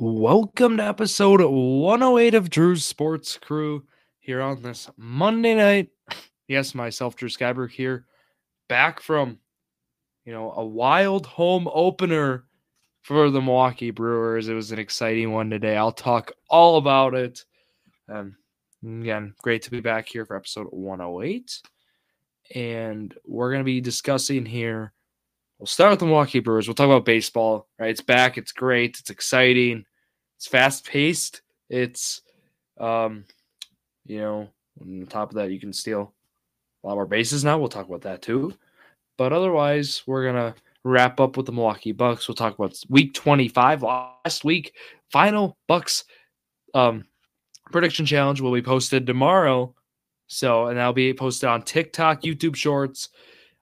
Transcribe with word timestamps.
Welcome 0.00 0.78
to 0.78 0.82
episode 0.84 1.40
108 1.40 2.34
of 2.34 2.50
Drew's 2.50 2.84
Sports 2.84 3.38
Crew 3.38 3.84
here 4.18 4.42
on 4.42 4.60
this 4.60 4.90
Monday 4.96 5.54
night. 5.54 5.88
Yes, 6.48 6.74
myself, 6.74 7.16
Drew 7.16 7.28
Skyberg 7.28 7.70
here, 7.70 8.04
back 8.68 9.00
from 9.00 9.38
you 10.24 10.32
know 10.32 10.52
a 10.52 10.64
wild 10.64 11.26
home 11.26 11.68
opener 11.72 12.44
for 13.02 13.30
the 13.30 13.40
Milwaukee 13.40 13.92
Brewers. 13.92 14.48
It 14.48 14.54
was 14.54 14.72
an 14.72 14.80
exciting 14.80 15.32
one 15.32 15.48
today. 15.48 15.76
I'll 15.76 15.92
talk 15.92 16.32
all 16.50 16.76
about 16.76 17.14
it. 17.14 17.44
Um, 18.08 18.36
again, 18.84 19.34
great 19.42 19.62
to 19.62 19.70
be 19.70 19.80
back 19.80 20.08
here 20.08 20.26
for 20.26 20.36
episode 20.36 20.66
108. 20.70 21.62
And 22.54 23.14
we're 23.24 23.50
going 23.50 23.60
to 23.60 23.64
be 23.64 23.80
discussing 23.80 24.44
here. 24.44 24.93
We'll 25.64 25.68
start 25.68 25.92
with 25.92 26.00
the 26.00 26.04
Milwaukee 26.04 26.40
Brewers. 26.40 26.68
We'll 26.68 26.74
talk 26.74 26.84
about 26.84 27.06
baseball, 27.06 27.68
right? 27.78 27.88
It's 27.88 28.02
back. 28.02 28.36
It's 28.36 28.52
great. 28.52 28.98
It's 29.00 29.08
exciting. 29.08 29.86
It's 30.36 30.46
fast 30.46 30.86
paced. 30.86 31.40
It's, 31.70 32.20
um, 32.78 33.24
you 34.04 34.18
know, 34.18 34.50
on 34.78 35.06
top 35.08 35.30
of 35.30 35.36
that, 35.36 35.52
you 35.52 35.58
can 35.58 35.72
steal 35.72 36.12
a 36.82 36.86
lot 36.86 36.96
more 36.96 37.06
bases 37.06 37.44
now. 37.44 37.56
We'll 37.56 37.70
talk 37.70 37.88
about 37.88 38.02
that 38.02 38.20
too. 38.20 38.52
But 39.16 39.32
otherwise, 39.32 40.02
we're 40.06 40.30
going 40.30 40.52
to 40.52 40.54
wrap 40.84 41.18
up 41.18 41.38
with 41.38 41.46
the 41.46 41.52
Milwaukee 41.52 41.92
Bucks. 41.92 42.28
We'll 42.28 42.34
talk 42.34 42.58
about 42.58 42.78
week 42.90 43.14
25 43.14 43.82
last 43.82 44.44
week. 44.44 44.74
Final 45.12 45.56
Bucks 45.66 46.04
um, 46.74 47.06
prediction 47.72 48.04
challenge 48.04 48.42
will 48.42 48.52
be 48.52 48.60
posted 48.60 49.06
tomorrow. 49.06 49.74
So, 50.26 50.66
and 50.66 50.76
that'll 50.76 50.92
be 50.92 51.14
posted 51.14 51.48
on 51.48 51.62
TikTok, 51.62 52.20
YouTube 52.20 52.54
Shorts, 52.54 53.08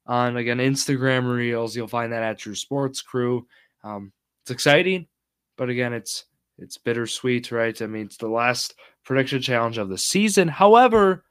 on 0.06 0.37
again 0.37 0.59
Instagram 0.59 1.33
Reels. 1.33 1.77
You'll 1.77 1.88
find 1.88 2.12
that 2.12 2.23
at 2.23 2.38
Drew 2.38 2.55
Sports 2.55 3.01
Crew. 3.02 3.47
Um, 3.84 4.12
it's 4.42 4.51
exciting, 4.51 5.06
but 5.56 5.69
again, 5.69 5.92
it's 5.92 6.25
it's 6.59 6.78
bittersweet, 6.78 7.51
right? 7.52 7.80
I 7.80 7.87
mean, 7.87 8.06
it's 8.06 8.16
the 8.16 8.28
last 8.28 8.75
prediction 9.05 9.41
challenge 9.41 9.78
of 9.78 9.88
the 9.88 9.98
season. 9.98 10.48
However, 10.48 11.25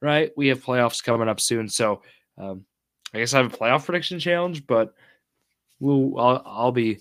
right, 0.00 0.30
we 0.36 0.48
have 0.48 0.64
playoffs 0.64 1.02
coming 1.02 1.28
up 1.28 1.40
soon, 1.40 1.68
so 1.68 2.02
um, 2.38 2.64
I 3.14 3.18
guess 3.18 3.34
I 3.34 3.38
have 3.42 3.52
a 3.52 3.56
playoff 3.56 3.84
prediction 3.84 4.18
challenge, 4.18 4.66
but 4.66 4.94
we'll 5.80 6.18
I'll, 6.18 6.42
I'll 6.44 6.72
be 6.72 7.00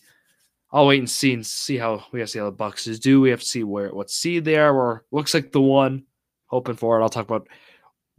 I'll 0.72 0.88
wait 0.88 1.00
and 1.00 1.10
see 1.10 1.34
and 1.34 1.46
see 1.46 1.78
how 1.78 2.04
we 2.12 2.20
have 2.20 2.30
to 2.30 2.32
see 2.32 2.40
how 2.40 2.46
the 2.46 2.52
Bucks 2.52 2.86
do. 2.86 3.22
We 3.22 3.30
have 3.30 3.42
to 3.42 3.46
see 3.46 3.64
where 3.64 3.90
what 3.90 4.10
seed 4.10 4.46
they 4.46 4.58
are. 4.58 4.74
Or 4.74 5.06
looks 5.12 5.34
like 5.34 5.52
the 5.52 5.62
one. 5.62 6.06
Hoping 6.48 6.76
for 6.76 7.00
it. 7.00 7.04
I'll 7.04 7.10
talk 7.10 7.28
about 7.28 7.48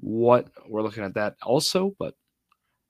what 0.00 0.48
we're 0.66 0.82
looking 0.82 1.04
at 1.04 1.14
that 1.14 1.36
also. 1.42 1.94
But 1.98 2.14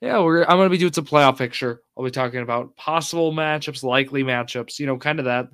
yeah, 0.03 0.19
we're 0.19 0.43
I'm 0.43 0.59
gonna 0.59 0.69
be 0.69 0.79
doing 0.79 0.93
some 0.93 1.07
playoff 1.07 1.39
picture. 1.39 1.81
I'll 1.97 2.05
be 2.05 2.11
talking 2.11 2.41
about 2.41 2.75
possible 2.75 3.33
matchups, 3.33 3.85
likely 3.85 4.25
matchups. 4.25 4.81
You 4.81 4.87
know, 4.87 4.99
kind 4.99 5.21
of 5.21 5.27
that 5.27 5.47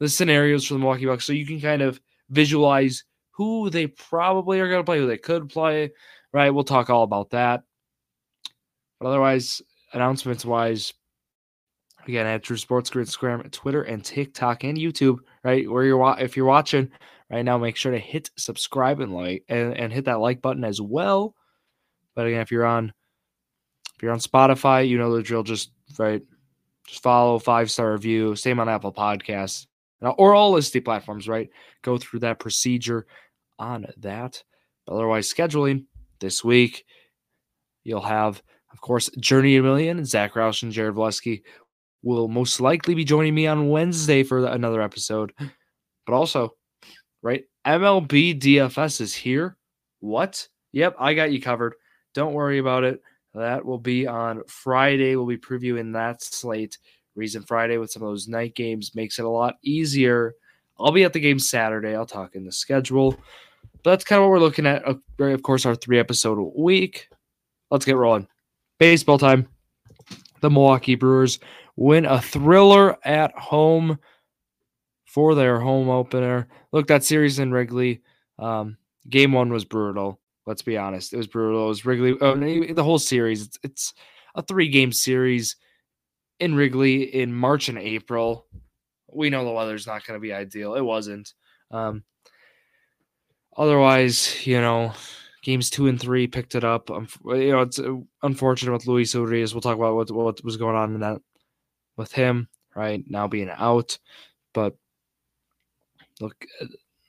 the 0.00 0.08
scenarios 0.08 0.66
for 0.66 0.74
the 0.74 0.80
Milwaukee 0.80 1.04
Bucks, 1.04 1.26
so 1.26 1.34
you 1.34 1.46
can 1.46 1.60
kind 1.60 1.82
of 1.82 2.00
visualize 2.30 3.04
who 3.32 3.68
they 3.68 3.88
probably 3.88 4.60
are 4.60 4.70
gonna 4.70 4.82
play, 4.82 4.98
who 4.98 5.06
they 5.06 5.18
could 5.18 5.50
play. 5.50 5.92
Right. 6.32 6.48
We'll 6.48 6.64
talk 6.64 6.88
all 6.88 7.02
about 7.02 7.30
that. 7.30 7.64
But 8.98 9.08
otherwise, 9.08 9.60
announcements 9.92 10.46
wise, 10.46 10.94
again 12.08 12.26
at 12.26 12.42
Drew 12.42 12.56
Sports 12.56 12.88
Crew, 12.88 13.04
Instagram, 13.04 13.50
Twitter, 13.52 13.82
and 13.82 14.02
TikTok 14.02 14.64
and 14.64 14.78
YouTube. 14.78 15.18
Right 15.44 15.70
where 15.70 15.84
you're 15.84 16.16
if 16.18 16.34
you're 16.34 16.46
watching 16.46 16.90
right 17.28 17.42
now, 17.42 17.58
make 17.58 17.76
sure 17.76 17.92
to 17.92 17.98
hit 17.98 18.30
subscribe 18.38 19.00
and 19.00 19.12
like 19.12 19.44
and, 19.50 19.76
and 19.76 19.92
hit 19.92 20.06
that 20.06 20.20
like 20.20 20.40
button 20.40 20.64
as 20.64 20.80
well. 20.80 21.34
But 22.14 22.26
again, 22.26 22.40
if 22.40 22.50
you're 22.50 22.64
on 22.64 22.94
if 24.02 24.06
you're 24.06 24.12
on 24.12 24.18
Spotify, 24.18 24.88
you 24.88 24.98
know 24.98 25.14
the 25.14 25.22
drill. 25.22 25.44
Just 25.44 25.70
right, 25.96 26.20
just 26.88 27.04
follow 27.04 27.38
five 27.38 27.70
star 27.70 27.92
review. 27.92 28.34
Same 28.34 28.58
on 28.58 28.68
Apple 28.68 28.92
Podcasts 28.92 29.68
or 30.00 30.34
all 30.34 30.50
listed 30.50 30.84
platforms. 30.84 31.28
Right, 31.28 31.50
go 31.82 31.98
through 31.98 32.18
that 32.20 32.40
procedure 32.40 33.06
on 33.60 33.86
that. 33.98 34.42
But 34.88 34.94
otherwise, 34.94 35.32
scheduling 35.32 35.84
this 36.18 36.42
week, 36.42 36.84
you'll 37.84 38.00
have, 38.00 38.42
of 38.72 38.80
course, 38.80 39.08
Journey 39.20 39.54
a 39.54 39.62
Million, 39.62 40.04
Zach 40.04 40.34
Roush 40.34 40.64
and 40.64 40.72
Jared 40.72 40.96
Vleski 40.96 41.44
will 42.02 42.26
most 42.26 42.60
likely 42.60 42.96
be 42.96 43.04
joining 43.04 43.36
me 43.36 43.46
on 43.46 43.68
Wednesday 43.68 44.24
for 44.24 44.44
another 44.46 44.82
episode. 44.82 45.32
But 45.38 46.14
also, 46.14 46.56
right, 47.22 47.44
MLB 47.64 48.40
DFS 48.40 49.00
is 49.00 49.14
here. 49.14 49.56
What? 50.00 50.48
Yep, 50.72 50.96
I 50.98 51.14
got 51.14 51.30
you 51.30 51.40
covered. 51.40 51.74
Don't 52.14 52.32
worry 52.32 52.58
about 52.58 52.82
it. 52.82 53.00
That 53.34 53.64
will 53.64 53.78
be 53.78 54.06
on 54.06 54.42
Friday. 54.46 55.16
We'll 55.16 55.26
be 55.26 55.38
previewing 55.38 55.92
that 55.94 56.22
slate. 56.22 56.78
Reason 57.14 57.42
Friday 57.42 57.78
with 57.78 57.90
some 57.90 58.02
of 58.02 58.08
those 58.08 58.28
night 58.28 58.54
games 58.54 58.94
makes 58.94 59.18
it 59.18 59.24
a 59.24 59.28
lot 59.28 59.56
easier. 59.62 60.34
I'll 60.78 60.92
be 60.92 61.04
at 61.04 61.12
the 61.12 61.20
game 61.20 61.38
Saturday. 61.38 61.94
I'll 61.94 62.06
talk 62.06 62.34
in 62.34 62.44
the 62.44 62.52
schedule. 62.52 63.16
But 63.82 63.90
that's 63.90 64.04
kind 64.04 64.18
of 64.18 64.24
what 64.24 64.30
we're 64.30 64.40
looking 64.40 64.66
at. 64.66 64.84
Of 64.84 65.42
course, 65.42 65.66
our 65.66 65.74
three 65.74 65.98
episode 65.98 66.38
week. 66.56 67.08
Let's 67.70 67.84
get 67.84 67.96
rolling. 67.96 68.28
Baseball 68.78 69.18
time. 69.18 69.48
The 70.40 70.50
Milwaukee 70.50 70.96
Brewers 70.96 71.38
win 71.76 72.04
a 72.04 72.20
thriller 72.20 72.96
at 73.06 73.32
home 73.38 73.98
for 75.04 75.34
their 75.34 75.60
home 75.60 75.88
opener. 75.88 76.48
Look, 76.72 76.86
that 76.88 77.04
series 77.04 77.38
in 77.38 77.52
Wrigley, 77.52 78.02
um, 78.38 78.76
game 79.08 79.32
one 79.32 79.52
was 79.52 79.64
brutal. 79.64 80.18
Let's 80.46 80.62
be 80.62 80.76
honest, 80.76 81.12
it 81.12 81.16
was 81.16 81.28
brutal. 81.28 81.66
It 81.66 81.68
was 81.68 81.84
Wrigley. 81.84 82.16
Oh, 82.20 82.34
the 82.34 82.84
whole 82.84 82.98
series. 82.98 83.42
It's, 83.46 83.58
it's 83.62 83.94
a 84.34 84.42
three 84.42 84.68
game 84.68 84.92
series 84.92 85.56
in 86.40 86.54
Wrigley 86.54 87.02
in 87.02 87.32
March 87.32 87.68
and 87.68 87.78
April. 87.78 88.46
We 89.12 89.30
know 89.30 89.44
the 89.44 89.52
weather's 89.52 89.86
not 89.86 90.04
going 90.04 90.18
to 90.18 90.22
be 90.22 90.32
ideal. 90.32 90.74
It 90.74 90.80
wasn't. 90.80 91.32
Um, 91.70 92.02
otherwise, 93.56 94.44
you 94.46 94.60
know, 94.60 94.92
games 95.42 95.70
two 95.70 95.86
and 95.86 96.00
three 96.00 96.26
picked 96.26 96.54
it 96.54 96.64
up. 96.64 96.90
Um, 96.90 97.06
you 97.26 97.52
know, 97.52 97.60
it's 97.60 97.78
uh, 97.78 97.96
unfortunate 98.22 98.72
with 98.72 98.86
Luis 98.86 99.14
Urias. 99.14 99.54
We'll 99.54 99.60
talk 99.60 99.76
about 99.76 99.94
what 99.94 100.10
what 100.10 100.44
was 100.44 100.56
going 100.56 100.76
on 100.76 100.94
in 100.94 101.00
that 101.00 101.20
with 101.96 102.12
him 102.12 102.48
right 102.74 103.04
now 103.06 103.28
being 103.28 103.50
out. 103.50 103.98
But 104.54 104.76
look, 106.20 106.46
uh, 106.60 106.66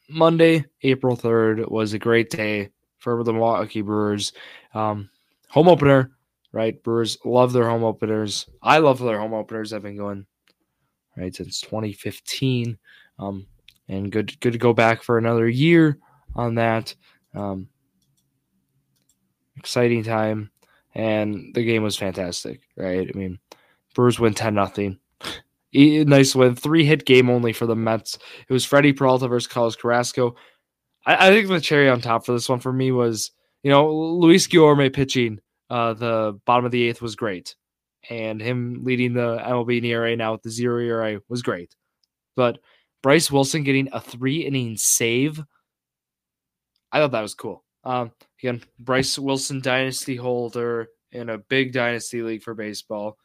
Monday, 0.09 0.65
April 0.83 1.15
3rd 1.15 1.69
was 1.71 1.93
a 1.93 1.99
great 1.99 2.29
day 2.29 2.69
for 3.03 3.23
the 3.23 3.33
Milwaukee 3.33 3.81
Brewers. 3.81 4.31
Um, 4.73 5.09
home 5.49 5.67
opener, 5.67 6.11
right? 6.53 6.81
Brewers 6.81 7.17
love 7.25 7.51
their 7.51 7.69
home 7.69 7.83
openers. 7.83 8.49
I 8.61 8.77
love 8.79 8.99
their 8.99 9.19
home 9.19 9.33
openers. 9.33 9.73
I've 9.73 9.83
been 9.83 9.97
going 9.97 10.25
right 11.17 11.35
since 11.35 11.59
2015. 11.61 12.77
Um, 13.19 13.45
and 13.89 14.11
good 14.11 14.39
good 14.39 14.53
to 14.53 14.59
go 14.59 14.73
back 14.73 15.03
for 15.03 15.17
another 15.17 15.47
year 15.47 15.99
on 16.35 16.55
that. 16.55 16.95
Um, 17.35 17.67
exciting 19.57 20.03
time. 20.03 20.49
And 20.95 21.53
the 21.53 21.63
game 21.63 21.83
was 21.83 21.97
fantastic, 21.97 22.61
right? 22.77 23.09
I 23.13 23.17
mean, 23.17 23.39
Brewers 23.95 24.19
win 24.19 24.33
10 24.33 24.53
nothing. 24.53 24.99
nice 25.73 26.35
win. 26.35 26.55
Three 26.55 26.85
hit 26.85 27.05
game 27.05 27.29
only 27.29 27.51
for 27.51 27.65
the 27.65 27.75
Mets. 27.75 28.17
It 28.47 28.53
was 28.53 28.63
Freddie 28.63 28.93
Peralta 28.93 29.27
versus 29.27 29.47
Carlos 29.47 29.75
Carrasco. 29.75 30.35
I, 31.05 31.27
I, 31.27 31.31
think 31.31 31.47
the 31.47 31.59
cherry 31.59 31.89
on 31.89 32.01
top 32.01 32.25
for 32.25 32.31
this 32.33 32.49
one 32.49 32.59
for 32.59 32.73
me 32.73 32.91
was, 32.91 33.31
you 33.63 33.69
know, 33.69 33.91
Luis 33.91 34.47
Guillorme 34.47 34.93
pitching 34.93 35.39
uh, 35.69 35.93
the 35.93 36.39
bottom 36.45 36.65
of 36.65 36.71
the 36.71 36.83
eighth 36.83 37.01
was 37.01 37.15
great. 37.15 37.55
And 38.09 38.41
him 38.41 38.83
leading 38.83 39.13
the 39.13 39.37
MLB 39.37 39.83
ERA 39.85 40.15
now 40.15 40.33
with 40.33 40.41
the 40.41 40.49
zero 40.49 40.79
ERA 40.79 41.21
was 41.29 41.41
great. 41.41 41.73
But 42.35 42.59
Bryce 43.01 43.31
Wilson 43.31 43.63
getting 43.63 43.89
a 43.93 44.01
three 44.01 44.45
inning 44.45 44.75
save, 44.75 45.41
I 46.91 46.99
thought 46.99 47.11
that 47.11 47.21
was 47.21 47.35
cool. 47.35 47.63
Um, 47.85 48.11
again, 48.41 48.61
Bryce 48.79 49.17
Wilson 49.17 49.61
dynasty 49.61 50.15
holder 50.15 50.87
in 51.11 51.29
a 51.29 51.37
big 51.37 51.71
dynasty 51.71 52.21
league 52.21 52.43
for 52.43 52.53
baseball 52.53 53.17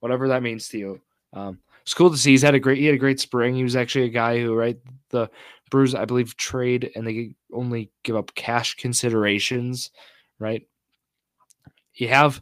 whatever 0.00 0.28
that 0.28 0.42
means 0.42 0.68
to 0.68 0.78
you. 0.78 1.00
Um, 1.32 1.58
it's 1.82 1.94
cool 1.94 2.10
to 2.10 2.16
see. 2.16 2.30
He's 2.30 2.42
had 2.42 2.54
a 2.54 2.60
great 2.60 2.78
he 2.78 2.86
had 2.86 2.94
a 2.94 2.98
great 2.98 3.20
spring. 3.20 3.54
He 3.54 3.62
was 3.62 3.76
actually 3.76 4.06
a 4.06 4.10
guy 4.10 4.40
who, 4.40 4.54
right, 4.54 4.76
the 5.10 5.28
Brewers, 5.70 5.94
I 5.94 6.04
believe, 6.04 6.36
trade 6.36 6.90
and 6.94 7.06
they 7.06 7.34
only 7.52 7.90
give 8.04 8.16
up 8.16 8.34
cash 8.34 8.74
considerations, 8.76 9.90
right? 10.38 10.66
You 11.94 12.08
have 12.08 12.40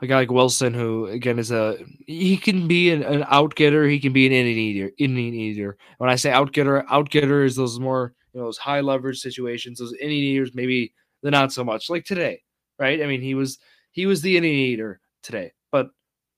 a 0.00 0.06
guy 0.06 0.16
like 0.16 0.30
Wilson, 0.30 0.74
who 0.74 1.06
again 1.06 1.38
is 1.38 1.50
a 1.50 1.78
he 2.06 2.36
can 2.36 2.68
be 2.68 2.90
an, 2.90 3.02
an 3.02 3.24
out 3.28 3.54
getter, 3.54 3.86
he 3.86 3.98
can 3.98 4.12
be 4.12 4.26
an 4.26 4.32
inning 4.32 4.58
eater. 4.58 4.92
Inning 4.98 5.34
eater. 5.34 5.76
When 5.98 6.10
I 6.10 6.16
say 6.16 6.30
out 6.30 6.52
getter, 6.52 6.84
out 6.90 7.10
getter 7.10 7.44
is 7.44 7.56
those 7.56 7.80
more 7.80 8.14
you 8.32 8.40
know 8.40 8.46
those 8.46 8.58
high 8.58 8.80
leverage 8.80 9.20
situations. 9.20 9.78
Those 9.78 9.94
inning 9.94 10.18
eaters, 10.18 10.54
maybe 10.54 10.92
they're 11.22 11.30
not 11.30 11.52
so 11.52 11.64
much 11.64 11.90
like 11.90 12.04
today, 12.04 12.42
right? 12.78 13.02
I 13.02 13.06
mean, 13.06 13.20
he 13.20 13.34
was 13.34 13.58
he 13.92 14.06
was 14.06 14.22
the 14.22 14.36
inning 14.36 14.54
eater 14.54 15.00
today, 15.22 15.52
but 15.72 15.88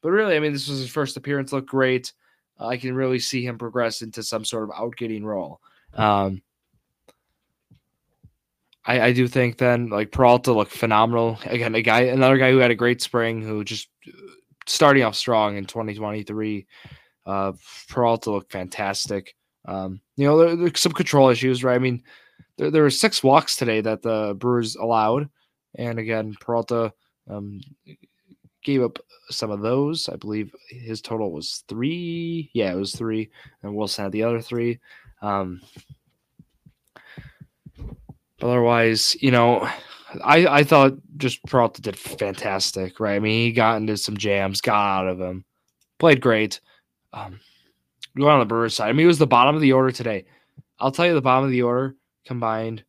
but 0.02 0.10
really, 0.10 0.36
I 0.36 0.40
mean, 0.40 0.52
this 0.52 0.68
was 0.68 0.78
his 0.78 0.90
first 0.90 1.16
appearance. 1.16 1.52
Looked 1.52 1.68
great. 1.68 2.12
I 2.58 2.76
can 2.76 2.94
really 2.94 3.18
see 3.18 3.44
him 3.44 3.58
progress 3.58 4.02
into 4.02 4.22
some 4.22 4.44
sort 4.44 4.64
of 4.64 4.70
outgetting 4.70 5.24
role. 5.24 5.60
Um, 5.94 6.42
I, 8.84 9.00
I 9.00 9.12
do 9.12 9.28
think 9.28 9.58
then 9.58 9.88
like 9.88 10.12
Peralta 10.12 10.52
looked 10.52 10.72
phenomenal. 10.72 11.38
Again, 11.44 11.74
a 11.74 11.82
guy, 11.82 12.02
another 12.02 12.38
guy 12.38 12.50
who 12.50 12.58
had 12.58 12.70
a 12.70 12.76
great 12.76 13.02
spring, 13.02 13.42
who 13.42 13.62
just 13.64 13.88
uh, 14.08 14.10
starting 14.66 15.02
off 15.02 15.14
strong 15.14 15.56
in 15.56 15.66
2023. 15.66 16.66
Uh, 17.26 17.52
Peralta 17.88 18.30
looked 18.30 18.52
fantastic. 18.52 19.34
Um, 19.66 20.00
you 20.16 20.26
know, 20.26 20.38
there, 20.38 20.56
there's 20.56 20.80
some 20.80 20.92
control 20.92 21.28
issues, 21.28 21.62
right? 21.62 21.74
I 21.74 21.78
mean, 21.78 22.02
there, 22.56 22.70
there 22.70 22.82
were 22.82 22.90
six 22.90 23.22
walks 23.22 23.56
today 23.56 23.80
that 23.82 24.02
the 24.02 24.34
Brewers 24.38 24.76
allowed, 24.76 25.28
and 25.76 25.98
again, 25.98 26.34
Peralta 26.40 26.92
um, 27.28 27.60
gave 28.64 28.82
up 28.82 28.98
some 29.30 29.50
of 29.50 29.60
those. 29.60 30.08
I 30.08 30.16
believe 30.16 30.54
his 30.68 31.00
total 31.00 31.30
was 31.30 31.62
three. 31.68 32.50
Yeah, 32.54 32.72
it 32.72 32.76
was 32.76 32.94
three, 32.94 33.30
and 33.62 33.74
Wilson 33.74 34.04
had 34.04 34.12
the 34.12 34.24
other 34.24 34.40
three. 34.40 34.80
Um, 35.22 35.60
otherwise, 38.40 39.16
you 39.20 39.30
know, 39.30 39.68
I 40.24 40.46
I 40.46 40.64
thought 40.64 40.94
just 41.16 41.44
Peralta 41.44 41.82
did 41.82 41.96
fantastic, 41.96 43.00
right? 43.00 43.16
I 43.16 43.18
mean, 43.18 43.46
he 43.46 43.52
got 43.52 43.76
into 43.76 43.96
some 43.96 44.16
jams, 44.16 44.60
got 44.60 45.00
out 45.00 45.08
of 45.08 45.18
them, 45.18 45.44
played 45.98 46.20
great. 46.20 46.60
Um, 47.12 47.40
going 48.16 48.30
on 48.30 48.40
the 48.40 48.46
Brewers 48.46 48.74
side, 48.74 48.88
I 48.88 48.92
mean, 48.92 49.04
it 49.04 49.08
was 49.08 49.18
the 49.18 49.26
bottom 49.26 49.54
of 49.54 49.60
the 49.60 49.72
order 49.72 49.90
today. 49.90 50.24
I'll 50.78 50.92
tell 50.92 51.06
you 51.06 51.14
the 51.14 51.20
bottom 51.20 51.44
of 51.44 51.50
the 51.50 51.62
order 51.62 51.96
combined. 52.24 52.84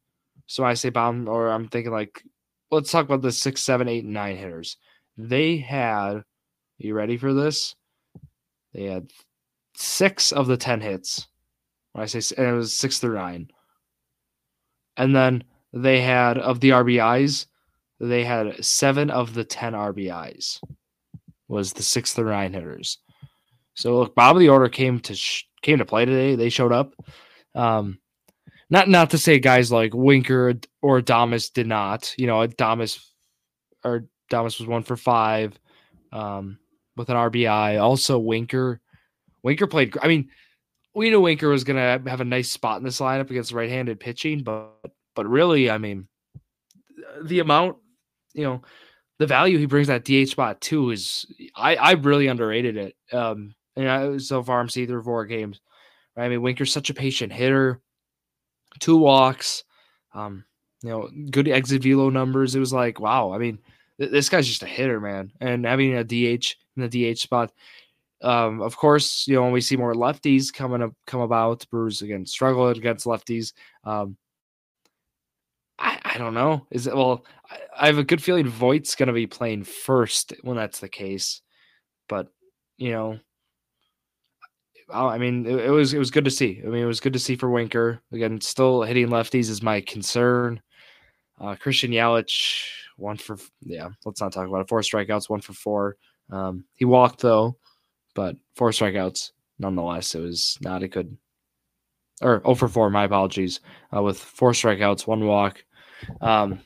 So 0.47 0.63
I 0.63 0.73
say 0.73 0.89
bottom, 0.89 1.27
or 1.27 1.49
I'm 1.49 1.67
thinking 1.67 1.91
like, 1.91 2.23
let's 2.71 2.91
talk 2.91 3.05
about 3.05 3.21
the 3.21 3.31
six, 3.31 3.61
seven, 3.61 3.87
eight, 3.87 4.03
and 4.03 4.13
nine 4.13 4.37
hitters. 4.37 4.77
They 5.17 5.57
had, 5.57 6.23
you 6.77 6.93
ready 6.93 7.17
for 7.17 7.33
this? 7.33 7.75
They 8.73 8.85
had 8.85 9.11
six 9.75 10.31
of 10.31 10.47
the 10.47 10.57
10 10.57 10.81
hits. 10.81 11.27
When 11.93 12.03
I 12.03 12.05
say, 12.05 12.35
it 12.37 12.51
was 12.53 12.73
six 12.73 12.99
through 12.99 13.15
nine. 13.15 13.49
And 14.97 15.15
then 15.15 15.43
they 15.73 16.01
had, 16.01 16.37
of 16.37 16.59
the 16.59 16.69
RBIs, 16.69 17.45
they 17.99 18.23
had 18.23 18.63
seven 18.65 19.09
of 19.09 19.33
the 19.33 19.43
10 19.43 19.73
RBIs, 19.73 20.59
was 21.47 21.73
the 21.73 21.83
six 21.83 22.13
through 22.13 22.31
nine 22.31 22.53
hitters. 22.53 22.97
So 23.73 23.97
look, 23.97 24.15
Bob 24.15 24.35
of 24.35 24.39
the 24.39 24.49
order 24.49 24.69
came 24.69 24.99
to 25.01 25.15
sh- 25.15 25.45
came 25.61 25.77
to 25.77 25.85
play 25.85 26.05
today. 26.05 26.35
They 26.35 26.49
showed 26.49 26.71
up. 26.71 26.93
Um, 27.55 27.99
not 28.69 28.89
not 28.89 29.11
to 29.11 29.17
say 29.17 29.39
guys 29.39 29.71
like 29.71 29.93
Winker 29.93 30.55
or 30.81 31.01
Adames 31.01 31.51
did 31.53 31.67
not. 31.67 32.13
You 32.17 32.27
know, 32.27 32.45
Adames 32.47 33.03
or 33.83 34.07
Adames 34.31 34.59
was 34.59 34.67
one 34.67 34.83
for 34.83 34.95
five 34.95 35.59
um, 36.11 36.57
with 36.95 37.09
an 37.09 37.17
RBI. 37.17 37.81
Also, 37.81 38.17
Winker. 38.17 38.81
Winker 39.43 39.67
played. 39.67 39.97
I 40.01 40.07
mean, 40.07 40.29
we 40.93 41.09
knew 41.09 41.21
Winker 41.21 41.49
was 41.49 41.63
gonna 41.63 42.01
have 42.07 42.21
a 42.21 42.25
nice 42.25 42.51
spot 42.51 42.77
in 42.77 42.83
this 42.83 42.99
lineup 42.99 43.29
against 43.29 43.51
right-handed 43.51 43.99
pitching, 43.99 44.43
but 44.43 44.71
but 45.15 45.27
really, 45.27 45.69
I 45.69 45.77
mean, 45.77 46.07
the 47.23 47.39
amount, 47.39 47.77
you 48.33 48.43
know, 48.43 48.61
the 49.19 49.27
value 49.27 49.57
he 49.57 49.65
brings 49.65 49.87
that 49.87 50.05
DH 50.05 50.29
spot 50.29 50.61
too 50.61 50.91
is 50.91 51.25
I 51.55 51.75
I 51.75 51.91
really 51.93 52.27
underrated 52.27 52.77
it. 52.77 52.95
Um, 53.13 53.55
and 53.75 53.89
I, 53.89 54.17
so 54.17 54.43
far 54.43 54.59
I'm 54.59 54.69
seeing 54.69 54.87
through 54.87 55.03
four 55.03 55.25
games. 55.25 55.61
Right? 56.15 56.25
I 56.25 56.29
mean, 56.29 56.41
Winker's 56.41 56.73
such 56.73 56.89
a 56.89 56.93
patient 56.93 57.31
hitter 57.31 57.81
two 58.79 58.97
walks, 58.97 59.63
um, 60.13 60.45
you 60.83 60.89
know, 60.89 61.09
good 61.29 61.47
exit 61.47 61.83
velo 61.83 62.09
numbers. 62.09 62.55
It 62.55 62.59
was 62.59 62.73
like, 62.73 62.99
wow. 62.99 63.33
I 63.33 63.37
mean, 63.37 63.59
th- 63.99 64.11
this 64.11 64.29
guy's 64.29 64.47
just 64.47 64.63
a 64.63 64.67
hitter, 64.67 64.99
man. 64.99 65.31
And 65.39 65.65
having 65.65 65.95
a 65.95 66.03
DH 66.03 66.55
in 66.75 66.87
the 66.87 67.13
DH 67.13 67.19
spot, 67.19 67.51
um, 68.21 68.61
of 68.61 68.77
course, 68.77 69.27
you 69.27 69.35
know, 69.35 69.43
when 69.43 69.51
we 69.51 69.61
see 69.61 69.77
more 69.77 69.93
lefties 69.93 70.53
coming 70.53 70.81
up, 70.81 70.93
come 71.07 71.21
about, 71.21 71.65
Brewers 71.69 72.01
again 72.01 72.25
struggle 72.25 72.67
against 72.67 73.05
lefties. 73.05 73.53
Um, 73.83 74.17
I, 75.79 75.99
I 76.03 76.17
don't 76.17 76.33
know. 76.33 76.67
Is 76.69 76.87
it 76.87 76.95
well? 76.95 77.25
I, 77.49 77.57
I 77.79 77.85
have 77.87 77.97
a 77.97 78.03
good 78.03 78.21
feeling 78.21 78.47
Voit's 78.47 78.95
going 78.95 79.07
to 79.07 79.13
be 79.13 79.27
playing 79.27 79.63
first 79.63 80.33
when 80.41 80.57
that's 80.57 80.79
the 80.79 80.89
case, 80.89 81.41
but 82.07 82.27
you 82.77 82.91
know, 82.91 83.19
I 84.93 85.17
mean, 85.17 85.45
it, 85.45 85.65
it, 85.65 85.69
was 85.69 85.93
it 85.93 85.99
was 85.99 86.11
good 86.11 86.25
to 86.25 86.31
see. 86.31 86.61
I 86.63 86.67
mean, 86.67 86.83
it 86.83 86.87
was 86.87 86.99
good 86.99 87.13
to 87.13 87.19
see 87.19 87.35
for 87.35 87.49
Winker. 87.49 88.01
Again, 88.11 88.39
still 88.41 88.83
hitting 88.83 89.07
lefties 89.07 89.49
is 89.49 89.63
my 89.63 89.81
concern. 89.81 90.61
Uh, 91.39 91.55
Christian 91.55 91.91
Yelich, 91.91 92.67
one 92.97 93.17
for 93.17 93.37
yeah. 93.61 93.89
Let's 94.05 94.21
not 94.21 94.31
talk 94.33 94.47
about 94.47 94.61
it. 94.61 94.69
Four 94.69 94.81
strikeouts, 94.81 95.29
one 95.29 95.41
for 95.41 95.53
four. 95.53 95.97
Um, 96.29 96.65
he 96.75 96.85
walked 96.85 97.21
though, 97.21 97.57
but 98.13 98.35
four 98.55 98.71
strikeouts 98.71 99.31
nonetheless. 99.59 100.15
It 100.15 100.19
was 100.21 100.57
not 100.61 100.83
a 100.83 100.87
good 100.87 101.17
or 102.21 102.41
oh 102.45 102.55
for 102.55 102.67
four. 102.67 102.89
My 102.89 103.05
apologies. 103.05 103.59
Uh, 103.95 104.01
with 104.01 104.19
four 104.19 104.51
strikeouts, 104.51 105.07
one 105.07 105.25
walk. 105.25 105.63
Um, 106.21 106.61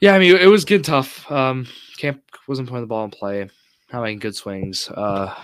yeah, 0.00 0.14
I 0.14 0.18
mean, 0.18 0.36
it 0.36 0.46
was 0.46 0.64
good 0.64 0.84
tough. 0.84 1.30
Um, 1.30 1.66
Camp 1.98 2.22
wasn't 2.48 2.68
putting 2.68 2.82
the 2.82 2.86
ball 2.88 3.04
in 3.04 3.10
play, 3.10 3.48
not 3.92 4.02
making 4.02 4.18
good 4.18 4.34
swings. 4.34 4.88
Uh, 4.88 5.34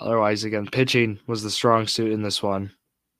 Otherwise, 0.00 0.44
again, 0.44 0.66
pitching 0.66 1.18
was 1.26 1.42
the 1.42 1.50
strong 1.50 1.86
suit 1.86 2.12
in 2.12 2.22
this 2.22 2.42
one. 2.42 2.72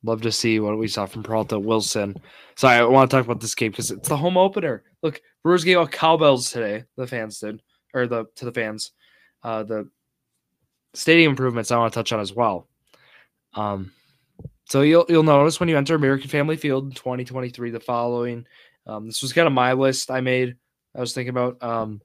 Love 0.03 0.23
to 0.23 0.33
see 0.33 0.61
what 0.61 0.77
we 0.77 0.89
saw 0.89 1.07
from 1.07 1.23
Peralta 1.23 1.59
Wilson. 1.59 2.17
So 2.57 2.69
I 2.69 2.85
want 2.85 3.11
to 3.11 3.17
talk 3.17 3.25
about 3.25 3.41
this 3.41 3.55
game 3.55 3.71
because 3.71 3.91
it's 3.91 4.09
the 4.09 4.17
home 4.17 4.37
opener. 4.37 4.83
Look, 5.03 5.21
Brewers 5.43 5.65
gave 5.65 5.79
out 5.79 5.93
cowbells 5.93 6.51
today. 6.51 6.85
The 6.97 7.07
fans 7.07 7.39
did, 7.39 7.63
or 7.95 8.07
the 8.07 8.27
to 8.37 8.45
the 8.45 8.53
fans. 8.53 8.93
Uh, 9.43 9.63
the 9.63 9.89
stadium 10.95 11.31
improvements 11.31 11.71
I 11.71 11.79
want 11.79 11.93
to 11.93 11.99
touch 11.99 12.13
on 12.13 12.21
as 12.21 12.33
well. 12.33 12.69
Um, 13.55 13.93
so 14.67 14.83
you'll 14.83 15.07
you'll 15.09 15.23
notice 15.23 15.61
when 15.61 15.69
you 15.69 15.77
enter 15.77 15.95
American 15.95 16.29
Family 16.29 16.57
Field 16.57 16.85
in 16.85 16.93
2023, 16.93 17.71
the 17.71 17.81
following. 17.81 18.47
Um, 18.87 19.07
this 19.07 19.23
was 19.23 19.33
kind 19.33 19.47
of 19.47 19.53
my 19.53 19.73
list 19.73 20.11
I 20.11 20.21
made. 20.21 20.57
I 20.95 21.01
was 21.01 21.13
thinking 21.13 21.31
about. 21.31 21.63
Um, 21.63 22.01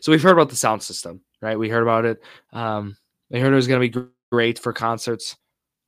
so 0.00 0.12
we've 0.12 0.22
heard 0.22 0.32
about 0.32 0.50
the 0.50 0.56
sound 0.56 0.82
system, 0.82 1.20
right? 1.40 1.58
We 1.58 1.68
heard 1.68 1.82
about 1.82 2.04
it. 2.04 2.22
Um, 2.52 2.96
they 3.30 3.40
heard 3.40 3.52
it 3.52 3.56
was 3.56 3.68
going 3.68 3.80
to 3.80 4.00
be 4.00 4.08
great 4.30 4.58
for 4.58 4.72
concerts. 4.72 5.36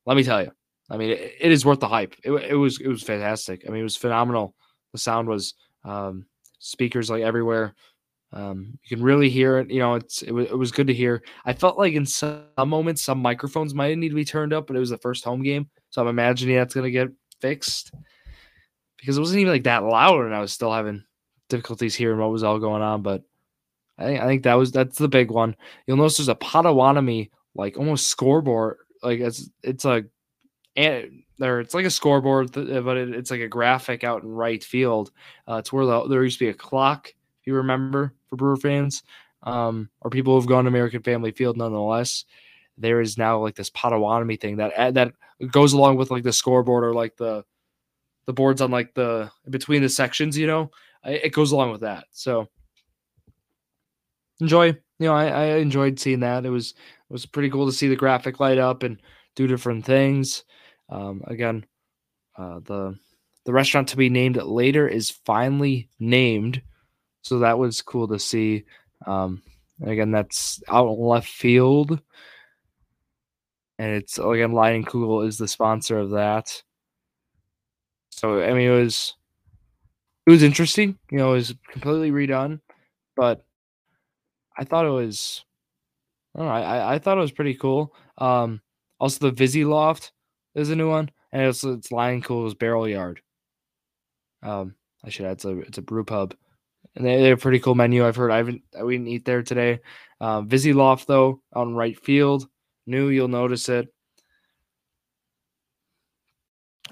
Let 0.05 0.17
me 0.17 0.23
tell 0.23 0.41
you, 0.41 0.51
I 0.89 0.97
mean, 0.97 1.11
it, 1.11 1.35
it 1.39 1.51
is 1.51 1.65
worth 1.65 1.79
the 1.79 1.87
hype. 1.87 2.15
It, 2.23 2.31
it, 2.31 2.55
was 2.55 2.79
it 2.79 2.87
was 2.87 3.03
fantastic. 3.03 3.63
I 3.65 3.71
mean, 3.71 3.81
it 3.81 3.83
was 3.83 3.97
phenomenal. 3.97 4.55
The 4.91 4.97
sound 4.97 5.27
was 5.27 5.53
um, 5.83 6.25
speakers 6.59 7.09
like 7.09 7.23
everywhere. 7.23 7.75
Um, 8.33 8.77
you 8.83 8.95
can 8.95 9.03
really 9.03 9.29
hear 9.29 9.57
it. 9.57 9.69
You 9.69 9.79
know, 9.79 9.95
it's 9.95 10.21
it 10.21 10.31
was, 10.31 10.47
it 10.47 10.57
was 10.57 10.71
good 10.71 10.87
to 10.87 10.93
hear. 10.93 11.21
I 11.45 11.53
felt 11.53 11.77
like 11.77 11.93
in 11.93 12.05
some 12.05 12.43
moments, 12.57 13.01
some 13.01 13.19
microphones 13.19 13.73
might 13.73 13.97
need 13.97 14.09
to 14.09 14.15
be 14.15 14.25
turned 14.25 14.53
up, 14.53 14.67
but 14.67 14.75
it 14.75 14.79
was 14.79 14.89
the 14.89 14.97
first 14.97 15.23
home 15.23 15.43
game, 15.43 15.69
so 15.89 16.01
I'm 16.01 16.07
imagining 16.07 16.55
that's 16.55 16.73
going 16.73 16.85
to 16.85 16.91
get 16.91 17.09
fixed 17.41 17.91
because 18.97 19.17
it 19.17 19.19
wasn't 19.19 19.41
even 19.41 19.53
like 19.53 19.63
that 19.63 19.83
loud, 19.83 20.25
and 20.25 20.35
I 20.35 20.39
was 20.39 20.53
still 20.53 20.71
having 20.71 21.03
difficulties 21.49 21.95
hearing 21.95 22.19
what 22.19 22.31
was 22.31 22.43
all 22.43 22.59
going 22.59 22.81
on. 22.81 23.01
But 23.01 23.23
I 23.97 24.05
think 24.05 24.21
I 24.21 24.27
think 24.27 24.43
that 24.43 24.53
was 24.53 24.71
that's 24.71 24.97
the 24.97 25.07
big 25.07 25.29
one. 25.31 25.55
You'll 25.85 25.97
notice 25.97 26.17
there's 26.17 26.27
a 26.29 26.35
Potawatomi 26.35 27.31
like 27.55 27.77
almost 27.77 28.07
scoreboard, 28.07 28.77
like 29.03 29.19
it's 29.19 29.49
it's 29.61 29.85
a 29.85 30.05
and 30.75 31.23
there 31.37 31.59
it's 31.59 31.73
like 31.73 31.85
a 31.85 31.91
scoreboard, 31.91 32.51
but 32.53 32.97
it, 32.97 33.13
it's 33.13 33.31
like 33.31 33.41
a 33.41 33.47
graphic 33.47 34.03
out 34.03 34.23
in 34.23 34.29
right 34.29 34.63
field. 34.63 35.11
Uh, 35.47 35.55
it's 35.55 35.73
where 35.73 35.85
the, 35.85 36.07
there 36.07 36.23
used 36.23 36.39
to 36.39 36.45
be 36.45 36.49
a 36.49 36.53
clock, 36.53 37.13
if 37.41 37.47
you 37.47 37.55
remember, 37.55 38.13
for 38.27 38.35
Brewer 38.35 38.57
fans, 38.57 39.03
um, 39.43 39.89
or 40.01 40.09
people 40.09 40.35
who've 40.35 40.47
gone 40.47 40.65
to 40.65 40.69
American 40.69 41.01
Family 41.01 41.31
Field. 41.31 41.57
Nonetheless, 41.57 42.25
there 42.77 43.01
is 43.01 43.17
now 43.17 43.39
like 43.39 43.55
this 43.55 43.69
Potawatomi 43.69 44.37
thing 44.37 44.57
that 44.57 44.93
that 44.93 45.13
goes 45.51 45.73
along 45.73 45.97
with 45.97 46.11
like 46.11 46.23
the 46.23 46.33
scoreboard 46.33 46.83
or 46.83 46.93
like 46.93 47.17
the 47.17 47.43
the 48.25 48.33
boards 48.33 48.61
on 48.61 48.71
like 48.71 48.93
the 48.93 49.31
between 49.49 49.81
the 49.81 49.89
sections. 49.89 50.37
You 50.37 50.47
know, 50.47 50.71
it 51.03 51.33
goes 51.33 51.51
along 51.51 51.71
with 51.71 51.81
that. 51.81 52.05
So 52.11 52.47
enjoy. 54.39 54.77
You 54.99 55.07
know, 55.07 55.15
I, 55.15 55.25
I 55.25 55.43
enjoyed 55.55 55.99
seeing 55.99 56.19
that. 56.19 56.45
It 56.45 56.51
was 56.51 56.71
it 56.71 57.13
was 57.13 57.25
pretty 57.25 57.49
cool 57.49 57.65
to 57.65 57.71
see 57.71 57.87
the 57.87 57.95
graphic 57.95 58.39
light 58.39 58.59
up 58.59 58.83
and 58.83 59.01
do 59.35 59.47
different 59.47 59.83
things. 59.83 60.43
Um, 60.89 61.23
again, 61.25 61.65
uh, 62.37 62.59
the 62.59 62.97
the 63.45 63.53
restaurant 63.53 63.87
to 63.89 63.97
be 63.97 64.09
named 64.09 64.37
later 64.37 64.87
is 64.87 65.09
finally 65.09 65.89
named, 65.99 66.61
so 67.21 67.39
that 67.39 67.59
was 67.59 67.81
cool 67.81 68.07
to 68.07 68.19
see. 68.19 68.65
Um, 69.05 69.41
again, 69.83 70.11
that's 70.11 70.61
out 70.69 70.97
left 70.97 71.27
field, 71.27 71.99
and 73.79 73.91
it's 73.95 74.17
again 74.17 74.51
Leinenkugel 74.51 75.27
is 75.27 75.37
the 75.37 75.47
sponsor 75.47 75.97
of 75.97 76.11
that. 76.11 76.61
So 78.09 78.41
I 78.41 78.53
mean, 78.53 78.69
it 78.69 78.81
was 78.83 79.15
it 80.25 80.31
was 80.31 80.43
interesting. 80.43 80.97
You 81.09 81.17
know, 81.17 81.31
it 81.31 81.37
was 81.37 81.55
completely 81.69 82.11
redone, 82.11 82.59
but 83.15 83.43
I 84.57 84.63
thought 84.63 84.85
it 84.85 84.89
was. 84.89 85.43
I 86.35 86.39
don't 86.39 86.47
know. 86.47 86.53
I, 86.53 86.93
I 86.93 86.99
thought 86.99 87.17
it 87.17 87.21
was 87.21 87.31
pretty 87.31 87.55
cool. 87.55 87.93
Um, 88.17 88.61
also 88.99 89.19
the 89.19 89.35
Vizzy 89.35 89.65
Loft 89.65 90.13
is 90.55 90.69
a 90.69 90.75
new 90.75 90.89
one, 90.89 91.09
and 91.31 91.41
it's 91.41 91.63
it's 91.63 91.89
Leinenkugel 91.89 92.57
Barrel 92.57 92.87
Yard. 92.87 93.21
Um, 94.43 94.75
I 95.03 95.09
should 95.09 95.25
add 95.25 95.33
it's 95.33 95.45
a 95.45 95.57
it's 95.59 95.77
a 95.77 95.81
brew 95.81 96.03
pub, 96.03 96.35
and 96.95 97.05
they 97.05 97.21
they're 97.21 97.33
a 97.33 97.37
pretty 97.37 97.59
cool 97.59 97.75
menu. 97.75 98.05
I've 98.05 98.15
heard 98.15 98.31
I 98.31 98.37
haven't 98.37 98.61
we 98.81 98.97
didn't 98.97 99.07
eat 99.07 99.25
there 99.25 99.43
today. 99.43 99.79
Vizzy 100.21 100.73
Loft 100.73 101.07
though 101.07 101.41
on 101.53 101.75
right 101.75 101.99
field, 101.99 102.47
new. 102.85 103.09
You'll 103.09 103.27
notice 103.27 103.69
it. 103.69 103.93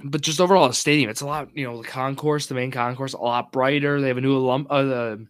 But 0.04 0.22
just 0.22 0.40
overall, 0.40 0.68
the 0.68 0.74
stadium, 0.74 1.10
it's 1.10 1.22
a 1.22 1.26
lot. 1.26 1.50
You 1.56 1.66
know, 1.66 1.82
the 1.82 1.88
concourse, 1.88 2.46
the 2.48 2.56
main 2.56 2.72
concourse, 2.72 3.14
a 3.14 3.18
lot 3.18 3.52
brighter. 3.52 4.00
They 4.00 4.08
have 4.08 4.18
a 4.18 4.22
new 4.22 4.38
alum, 4.38 4.68
uh, 4.70 4.84
the, 4.84 5.28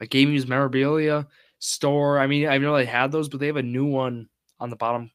a 0.00 0.06
game 0.06 0.32
use 0.32 0.46
memorabilia 0.46 1.26
store. 1.60 2.18
I 2.18 2.26
mean, 2.26 2.48
I've 2.48 2.60
never 2.60 2.72
really 2.72 2.86
had 2.86 3.12
those, 3.12 3.28
but 3.28 3.38
they 3.38 3.46
have 3.46 3.56
a 3.56 3.62
new 3.62 3.86
one 3.86 4.28
on 4.58 4.70
the 4.70 4.76
bottom 4.76 5.10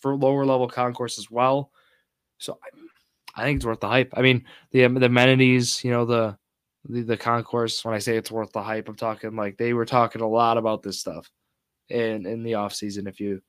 for 0.00 0.16
lower 0.16 0.44
level 0.44 0.68
concourse 0.68 1.18
as 1.18 1.30
well. 1.30 1.70
So 2.38 2.58
I, 2.62 3.42
I 3.42 3.44
think 3.44 3.56
it's 3.56 3.66
worth 3.66 3.80
the 3.80 3.88
hype. 3.88 4.12
I 4.14 4.22
mean, 4.22 4.44
the 4.72 4.88
the 4.88 5.06
amenities, 5.06 5.84
you 5.84 5.92
know, 5.92 6.04
the, 6.04 6.36
the 6.88 7.02
the 7.02 7.16
concourse. 7.16 7.84
When 7.84 7.94
I 7.94 7.98
say 7.98 8.16
it's 8.16 8.30
worth 8.30 8.52
the 8.52 8.62
hype, 8.62 8.88
I'm 8.88 8.96
talking 8.96 9.36
like 9.36 9.56
they 9.56 9.72
were 9.72 9.86
talking 9.86 10.22
a 10.22 10.28
lot 10.28 10.58
about 10.58 10.82
this 10.82 11.00
stuff 11.00 11.30
in 11.88 12.26
in 12.26 12.42
the 12.42 12.54
off 12.54 12.74
season. 12.74 13.06
If 13.06 13.20
you 13.20 13.42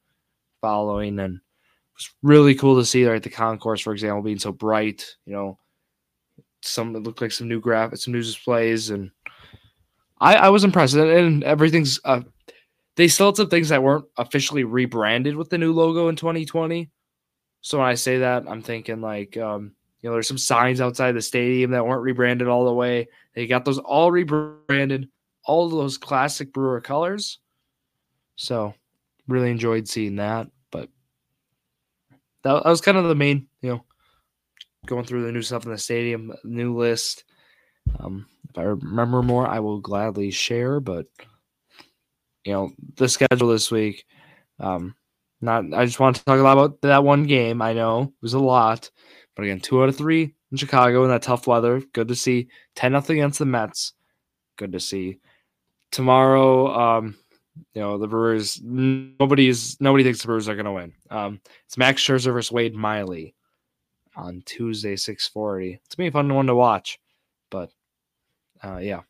following 0.61 1.19
and 1.19 1.35
it 1.35 1.41
was 1.95 2.09
really 2.23 2.55
cool 2.55 2.77
to 2.77 2.85
see 2.85 3.05
right 3.05 3.21
the 3.21 3.29
concourse, 3.29 3.81
for 3.81 3.93
example, 3.93 4.23
being 4.23 4.39
so 4.39 4.51
bright. 4.51 5.15
You 5.25 5.33
know, 5.33 5.59
some 6.61 6.95
it 6.95 7.03
looked 7.03 7.21
like 7.21 7.31
some 7.31 7.47
new 7.47 7.61
graphics, 7.61 7.99
some 7.99 8.13
new 8.13 8.21
displays, 8.21 8.89
and 8.89 9.11
I 10.19 10.35
I 10.35 10.49
was 10.49 10.63
impressed. 10.63 10.95
And 10.95 11.43
everything's 11.43 11.99
uh, 12.05 12.21
they 12.95 13.07
still 13.07 13.27
had 13.27 13.37
some 13.37 13.49
things 13.49 13.69
that 13.69 13.83
weren't 13.83 14.05
officially 14.17 14.63
rebranded 14.63 15.35
with 15.35 15.49
the 15.49 15.57
new 15.57 15.73
logo 15.73 16.09
in 16.09 16.15
2020. 16.15 16.89
So 17.61 17.79
when 17.79 17.87
I 17.87 17.95
say 17.95 18.19
that, 18.19 18.43
I'm 18.47 18.61
thinking 18.61 19.01
like, 19.01 19.37
um, 19.37 19.73
you 20.03 20.09
know, 20.09 20.13
there's 20.13 20.27
some 20.27 20.37
signs 20.37 20.81
outside 20.81 21.13
the 21.13 21.21
stadium 21.21 21.71
that 21.71 21.85
weren't 21.85 22.03
rebranded 22.03 22.49
all 22.49 22.65
the 22.65 22.73
way. 22.73 23.07
They 23.33 23.47
got 23.47 23.63
those 23.63 23.79
all 23.79 24.11
rebranded, 24.11 25.07
all 25.45 25.69
those 25.69 25.97
classic 25.97 26.51
Brewer 26.51 26.81
colors. 26.81 27.39
So 28.35 28.73
really 29.29 29.49
enjoyed 29.49 29.87
seeing 29.87 30.17
that. 30.17 30.47
But 30.71 30.89
that, 32.43 32.63
that 32.63 32.69
was 32.69 32.81
kind 32.81 32.97
of 32.97 33.05
the 33.05 33.15
main, 33.15 33.47
you 33.61 33.69
know, 33.69 33.85
going 34.85 35.05
through 35.05 35.25
the 35.25 35.31
new 35.31 35.41
stuff 35.41 35.65
in 35.65 35.71
the 35.71 35.77
stadium, 35.77 36.33
new 36.43 36.75
list. 36.75 37.23
Um, 37.97 38.27
if 38.49 38.57
I 38.57 38.63
remember 38.63 39.23
more, 39.23 39.47
I 39.47 39.61
will 39.61 39.79
gladly 39.79 40.31
share. 40.31 40.81
But 40.81 41.05
you 42.43 42.51
know, 42.51 42.71
the 42.97 43.07
schedule 43.07 43.47
this 43.47 43.71
week. 43.71 44.03
Um, 44.59 44.95
not 45.43 45.73
I 45.73 45.85
just 45.85 45.99
want 45.99 46.15
to 46.15 46.25
talk 46.25 46.39
a 46.39 46.41
lot 46.41 46.57
about 46.57 46.81
that 46.81 47.03
one 47.03 47.23
game. 47.23 47.61
I 47.61 47.73
know 47.73 48.03
it 48.03 48.21
was 48.21 48.33
a 48.33 48.39
lot, 48.39 48.89
but 49.35 49.43
again, 49.43 49.59
two 49.59 49.83
out 49.83 49.89
of 49.89 49.97
three 49.97 50.33
in 50.51 50.57
Chicago 50.57 51.03
in 51.03 51.09
that 51.09 51.21
tough 51.21 51.47
weather. 51.47 51.81
Good 51.93 52.07
to 52.07 52.15
see. 52.15 52.47
Ten 52.75 52.93
nothing 52.93 53.19
against 53.19 53.39
the 53.39 53.45
Mets. 53.45 53.93
Good 54.57 54.71
to 54.71 54.79
see. 54.79 55.19
Tomorrow, 55.91 56.73
um, 56.73 57.15
you 57.73 57.81
know, 57.81 57.97
the 57.97 58.07
Brewers 58.07 58.61
nobody's 58.63 59.79
nobody 59.81 60.03
thinks 60.03 60.21
the 60.21 60.27
Brewers 60.27 60.47
are 60.47 60.55
gonna 60.55 60.73
win. 60.73 60.93
Um, 61.09 61.41
it's 61.65 61.77
Max 61.77 62.01
Scherzer 62.01 62.33
versus 62.33 62.51
Wade 62.51 62.73
Miley 62.73 63.35
on 64.15 64.43
Tuesday, 64.45 64.95
640. 64.95 65.81
It's 65.85 65.95
gonna 65.95 66.05
be 66.05 66.09
a 66.09 66.11
fun 66.11 66.33
one 66.33 66.47
to 66.47 66.55
watch. 66.55 66.99
But 67.49 67.69
uh, 68.63 68.77
yeah. 68.77 69.01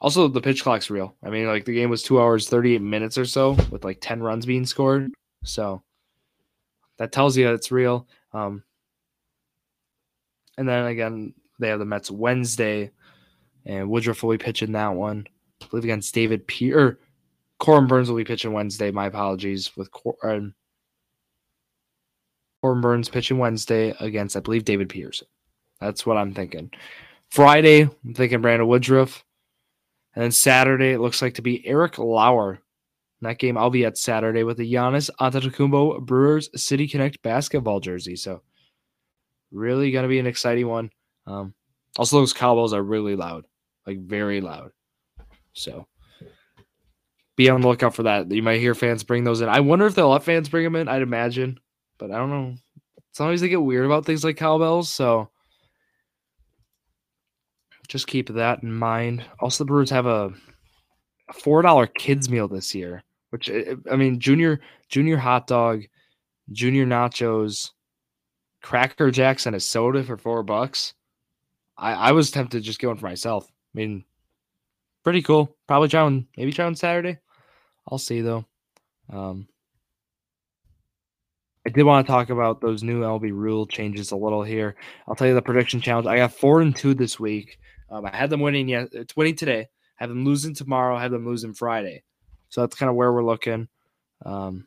Also, 0.00 0.28
the 0.28 0.40
pitch 0.40 0.62
clock's 0.62 0.90
real. 0.90 1.16
I 1.24 1.30
mean, 1.30 1.46
like 1.46 1.64
the 1.64 1.74
game 1.74 1.90
was 1.90 2.02
two 2.02 2.20
hours, 2.20 2.48
38 2.48 2.80
minutes 2.80 3.18
or 3.18 3.24
so 3.24 3.52
with 3.70 3.84
like 3.84 3.98
10 4.00 4.22
runs 4.22 4.46
being 4.46 4.64
scored. 4.64 5.10
So 5.42 5.82
that 6.98 7.10
tells 7.10 7.36
you 7.36 7.48
it's 7.52 7.72
real. 7.72 8.06
Um, 8.32 8.62
and 10.56 10.68
then 10.68 10.86
again, 10.86 11.34
they 11.58 11.68
have 11.68 11.78
the 11.78 11.84
Mets 11.84 12.10
Wednesday, 12.10 12.90
and 13.64 13.88
Woodruff 13.90 14.22
will 14.22 14.30
be 14.30 14.38
pitching 14.38 14.72
that 14.72 14.94
one. 14.94 15.26
I 15.62 15.66
believe 15.66 15.84
against 15.84 16.14
David 16.14 16.46
P. 16.46 16.72
or 16.72 16.98
Corbin 17.58 17.88
Burnes 17.88 18.08
will 18.08 18.16
be 18.16 18.24
pitching 18.24 18.52
Wednesday. 18.52 18.90
My 18.90 19.06
apologies 19.06 19.76
with 19.76 19.90
Cor- 19.90 20.16
um, 20.22 20.54
Corbin 22.62 22.80
Burnes 22.82 23.08
pitching 23.08 23.38
Wednesday 23.38 23.94
against, 24.00 24.36
I 24.36 24.40
believe, 24.40 24.64
David 24.64 24.88
Peterson. 24.88 25.26
That's 25.80 26.06
what 26.06 26.16
I'm 26.16 26.34
thinking. 26.34 26.70
Friday, 27.30 27.82
I'm 27.82 28.14
thinking 28.14 28.40
Brandon 28.40 28.66
Woodruff. 28.68 29.24
And 30.18 30.24
then 30.24 30.32
Saturday, 30.32 30.90
it 30.90 30.98
looks 30.98 31.22
like 31.22 31.34
to 31.34 31.42
be 31.42 31.64
Eric 31.64 31.96
Lauer. 31.96 32.58
That 33.20 33.38
game, 33.38 33.56
I'll 33.56 33.70
be 33.70 33.84
at 33.84 33.96
Saturday 33.96 34.42
with 34.42 34.56
the 34.56 34.68
Giannis 34.68 35.10
Antetokounmpo 35.20 36.00
Brewers 36.00 36.50
City 36.60 36.88
Connect 36.88 37.22
basketball 37.22 37.78
jersey. 37.78 38.16
So, 38.16 38.42
really 39.52 39.92
going 39.92 40.02
to 40.02 40.08
be 40.08 40.18
an 40.18 40.26
exciting 40.26 40.66
one. 40.66 40.90
Um, 41.28 41.54
also, 41.96 42.18
those 42.18 42.32
cowbells 42.32 42.72
are 42.72 42.82
really 42.82 43.14
loud, 43.14 43.44
like 43.86 44.00
very 44.00 44.40
loud. 44.40 44.72
So, 45.52 45.86
be 47.36 47.48
on 47.48 47.60
the 47.60 47.68
lookout 47.68 47.94
for 47.94 48.02
that. 48.02 48.28
You 48.28 48.42
might 48.42 48.58
hear 48.58 48.74
fans 48.74 49.04
bring 49.04 49.22
those 49.22 49.40
in. 49.40 49.48
I 49.48 49.60
wonder 49.60 49.86
if 49.86 49.94
they'll 49.94 50.08
let 50.08 50.24
fans 50.24 50.48
bring 50.48 50.64
them 50.64 50.74
in. 50.74 50.88
I'd 50.88 51.02
imagine, 51.02 51.60
but 51.96 52.10
I 52.10 52.16
don't 52.16 52.30
know. 52.30 52.54
Sometimes 53.12 53.40
they 53.40 53.48
get 53.48 53.62
weird 53.62 53.86
about 53.86 54.04
things 54.04 54.24
like 54.24 54.36
cowbells. 54.36 54.88
So, 54.88 55.30
just 57.88 58.06
keep 58.06 58.28
that 58.28 58.62
in 58.62 58.72
mind. 58.72 59.24
Also, 59.40 59.64
the 59.64 59.68
Brewers 59.68 59.90
have 59.90 60.06
a, 60.06 60.32
four 61.32 61.62
dollar 61.62 61.86
kids 61.86 62.28
meal 62.28 62.48
this 62.48 62.74
year, 62.74 63.02
which 63.30 63.50
eh, 63.50 63.64
eh, 63.66 63.74
I 63.90 63.96
mean, 63.96 64.20
junior 64.20 64.60
junior 64.88 65.16
hot 65.16 65.46
dog, 65.46 65.84
junior 66.52 66.86
nachos, 66.86 67.70
cracker 68.62 69.10
jacks, 69.10 69.46
and 69.46 69.56
a 69.56 69.60
soda 69.60 70.02
for 70.02 70.16
four 70.16 70.42
bucks. 70.42 70.94
I 71.76 71.92
I 71.92 72.12
was 72.12 72.30
tempted 72.30 72.58
to 72.58 72.64
just 72.64 72.78
get 72.78 72.88
one 72.88 72.96
for 72.96 73.06
myself. 73.06 73.46
I 73.46 73.78
mean, 73.78 74.04
pretty 75.04 75.22
cool. 75.22 75.56
Probably 75.66 75.88
try 75.88 76.02
on 76.02 76.26
maybe 76.36 76.52
try 76.52 76.66
on 76.66 76.74
Saturday. 76.74 77.18
I'll 77.90 77.98
see 77.98 78.20
though. 78.20 78.44
Um, 79.10 79.48
I 81.66 81.70
did 81.70 81.84
want 81.84 82.06
to 82.06 82.10
talk 82.10 82.30
about 82.30 82.60
those 82.60 82.82
new 82.82 83.02
LB 83.02 83.30
rule 83.32 83.66
changes 83.66 84.10
a 84.10 84.16
little 84.16 84.42
here. 84.42 84.76
I'll 85.06 85.14
tell 85.14 85.26
you 85.26 85.34
the 85.34 85.42
prediction 85.42 85.80
challenge. 85.80 86.06
I 86.06 86.16
got 86.16 86.32
four 86.32 86.60
and 86.62 86.74
two 86.74 86.94
this 86.94 87.20
week. 87.20 87.58
Um, 87.90 88.06
I 88.06 88.14
had 88.14 88.30
them 88.30 88.40
winning. 88.40 88.68
Yeah, 88.68 88.86
it's 88.92 89.16
winning 89.16 89.36
today. 89.36 89.68
Have 89.96 90.08
them 90.08 90.24
losing 90.24 90.54
tomorrow. 90.54 90.98
Have 90.98 91.10
them 91.10 91.26
losing 91.26 91.54
Friday. 91.54 92.02
So 92.48 92.60
that's 92.60 92.76
kind 92.76 92.90
of 92.90 92.96
where 92.96 93.12
we're 93.12 93.24
looking. 93.24 93.68
Um, 94.24 94.66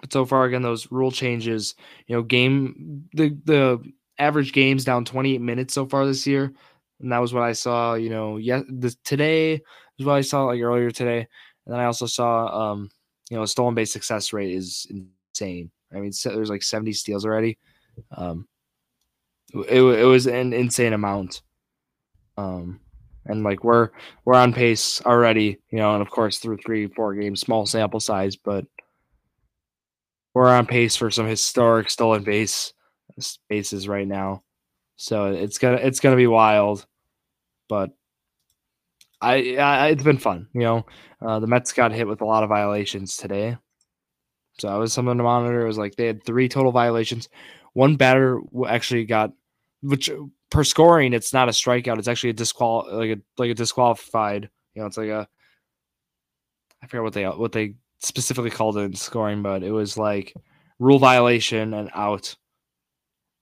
but 0.00 0.12
so 0.12 0.24
far, 0.24 0.44
again, 0.44 0.62
those 0.62 0.90
rule 0.90 1.10
changes. 1.10 1.74
You 2.06 2.16
know, 2.16 2.22
game 2.22 3.08
the 3.14 3.36
the 3.44 3.92
average 4.18 4.52
games 4.52 4.84
down 4.84 5.04
28 5.04 5.40
minutes 5.40 5.74
so 5.74 5.86
far 5.86 6.06
this 6.06 6.26
year, 6.26 6.52
and 7.00 7.12
that 7.12 7.18
was 7.18 7.32
what 7.32 7.44
I 7.44 7.52
saw. 7.52 7.94
You 7.94 8.10
know, 8.10 8.36
yeah, 8.36 8.62
today 9.04 9.60
is 9.98 10.06
what 10.06 10.14
I 10.14 10.22
saw 10.22 10.44
like 10.44 10.60
earlier 10.60 10.90
today, 10.90 11.26
and 11.66 11.74
then 11.74 11.80
I 11.80 11.84
also 11.84 12.06
saw, 12.06 12.72
um, 12.72 12.90
you 13.30 13.36
know, 13.36 13.44
stolen 13.44 13.74
base 13.74 13.92
success 13.92 14.32
rate 14.32 14.52
is 14.54 14.86
insane. 14.90 15.70
I 15.92 16.00
mean, 16.00 16.12
there's 16.24 16.50
like 16.50 16.62
70 16.62 16.92
steals 16.94 17.24
already. 17.24 17.58
Um, 18.16 18.48
it, 19.54 19.82
it 19.82 20.04
was 20.04 20.26
an 20.26 20.52
insane 20.52 20.92
amount. 20.92 21.42
Um, 22.36 22.80
and 23.26 23.44
like 23.44 23.62
we're 23.62 23.90
we're 24.24 24.34
on 24.34 24.52
pace 24.52 25.00
already, 25.04 25.58
you 25.70 25.78
know, 25.78 25.94
and 25.94 26.02
of 26.02 26.10
course 26.10 26.38
through 26.38 26.58
three 26.58 26.88
four 26.88 27.14
games, 27.14 27.40
small 27.40 27.66
sample 27.66 28.00
size, 28.00 28.36
but 28.36 28.64
we're 30.34 30.48
on 30.48 30.66
pace 30.66 30.96
for 30.96 31.10
some 31.10 31.26
historic 31.26 31.90
stolen 31.90 32.24
base 32.24 32.72
bases 33.48 33.86
right 33.86 34.06
now. 34.06 34.42
So 34.96 35.26
it's 35.32 35.58
gonna 35.58 35.76
it's 35.76 36.00
gonna 36.00 36.16
be 36.16 36.26
wild, 36.26 36.86
but 37.68 37.90
I, 39.20 39.56
I 39.56 39.88
it's 39.88 40.02
been 40.02 40.18
fun. 40.18 40.48
You 40.52 40.60
know, 40.62 40.86
uh, 41.20 41.38
the 41.38 41.46
Mets 41.46 41.72
got 41.72 41.92
hit 41.92 42.08
with 42.08 42.22
a 42.22 42.26
lot 42.26 42.42
of 42.42 42.48
violations 42.48 43.16
today, 43.16 43.56
so 44.58 44.68
that 44.68 44.76
was 44.76 44.92
something 44.92 45.16
to 45.16 45.22
monitor. 45.22 45.62
It 45.62 45.66
was 45.66 45.78
like 45.78 45.94
they 45.94 46.06
had 46.06 46.24
three 46.24 46.48
total 46.48 46.72
violations. 46.72 47.28
One 47.74 47.96
batter 47.96 48.40
actually 48.66 49.04
got 49.04 49.32
which 49.82 50.10
per 50.50 50.64
scoring, 50.64 51.12
it's 51.12 51.32
not 51.32 51.48
a 51.48 51.52
strikeout. 51.52 51.98
It's 51.98 52.08
actually 52.08 52.30
a 52.30 52.34
disqual 52.34 52.86
like 52.90 53.10
a 53.10 53.20
like 53.38 53.50
a 53.50 53.54
disqualified. 53.54 54.48
You 54.74 54.82
know, 54.82 54.86
it's 54.86 54.96
like 54.96 55.08
a 55.08 55.28
I 56.82 56.86
forget 56.86 57.02
what 57.02 57.12
they 57.12 57.24
what 57.24 57.52
they 57.52 57.74
specifically 58.00 58.50
called 58.50 58.76
it 58.76 58.80
in 58.80 58.94
scoring, 58.94 59.42
but 59.42 59.62
it 59.62 59.70
was 59.70 59.96
like 59.96 60.34
rule 60.78 60.98
violation 60.98 61.74
and 61.74 61.90
out. 61.94 62.36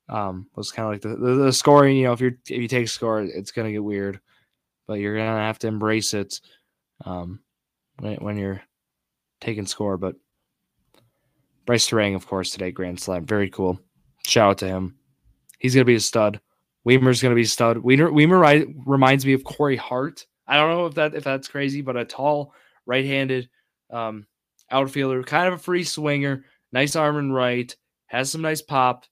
Um, 0.08 0.48
was 0.56 0.72
kind 0.72 0.86
of 0.86 0.92
like 0.92 1.02
the, 1.02 1.16
the, 1.24 1.44
the 1.44 1.52
scoring. 1.52 1.96
You 1.96 2.04
know, 2.04 2.12
if 2.12 2.20
you're 2.20 2.36
if 2.48 2.60
you 2.60 2.68
take 2.68 2.88
score, 2.88 3.20
it's 3.20 3.52
gonna 3.52 3.72
get 3.72 3.84
weird, 3.84 4.20
but 4.86 4.94
you're 4.94 5.16
gonna 5.16 5.38
have 5.38 5.58
to 5.60 5.68
embrace 5.68 6.14
it. 6.14 6.40
Um, 7.04 7.40
when 7.98 8.16
when 8.16 8.36
you're 8.36 8.62
taking 9.40 9.66
score, 9.66 9.96
but 9.96 10.16
Brice 11.64 11.88
Turang, 11.88 12.16
of 12.16 12.26
course, 12.26 12.50
today 12.50 12.72
grand 12.72 12.98
slam, 12.98 13.24
very 13.24 13.48
cool. 13.50 13.78
Shout 14.26 14.50
out 14.50 14.58
to 14.58 14.66
him. 14.66 14.96
He's 15.60 15.74
going 15.74 15.82
to 15.82 15.90
be 15.90 15.94
a 15.94 16.00
stud. 16.00 16.40
Wiemer's 16.86 17.22
going 17.22 17.30
to 17.30 17.36
be 17.36 17.42
a 17.42 17.46
stud. 17.46 17.78
Weimer 17.78 18.10
Wiemer 18.10 18.74
reminds 18.86 19.24
me 19.24 19.34
of 19.34 19.44
Corey 19.44 19.76
Hart. 19.76 20.26
I 20.48 20.56
don't 20.56 20.70
know 20.70 20.86
if 20.86 20.94
that 20.94 21.14
if 21.14 21.22
that's 21.22 21.46
crazy, 21.46 21.82
but 21.82 21.96
a 21.96 22.04
tall, 22.04 22.54
right-handed 22.86 23.48
um, 23.90 24.26
outfielder, 24.70 25.22
kind 25.22 25.46
of 25.46 25.54
a 25.54 25.58
free 25.58 25.84
swinger, 25.84 26.44
nice 26.72 26.96
arm 26.96 27.18
and 27.18 27.34
right, 27.34 27.74
has 28.06 28.30
some 28.30 28.40
nice 28.40 28.62
pop, 28.62 29.04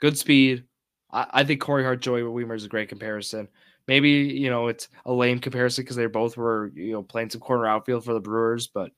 good 0.00 0.18
speed. 0.18 0.64
I, 1.12 1.26
I 1.30 1.44
think 1.44 1.60
Corey 1.60 1.84
Hart, 1.84 2.02
Joey 2.02 2.22
Wiemer 2.22 2.56
is 2.56 2.64
a 2.64 2.68
great 2.68 2.88
comparison. 2.88 3.48
Maybe 3.86 4.10
you 4.10 4.50
know 4.50 4.66
it's 4.66 4.88
a 5.06 5.12
lame 5.12 5.38
comparison 5.38 5.84
because 5.84 5.96
they 5.96 6.06
both 6.06 6.36
were 6.36 6.72
you 6.74 6.92
know 6.92 7.02
playing 7.04 7.30
some 7.30 7.40
corner 7.40 7.66
outfield 7.66 8.04
for 8.04 8.14
the 8.14 8.20
Brewers, 8.20 8.66
but 8.66 8.90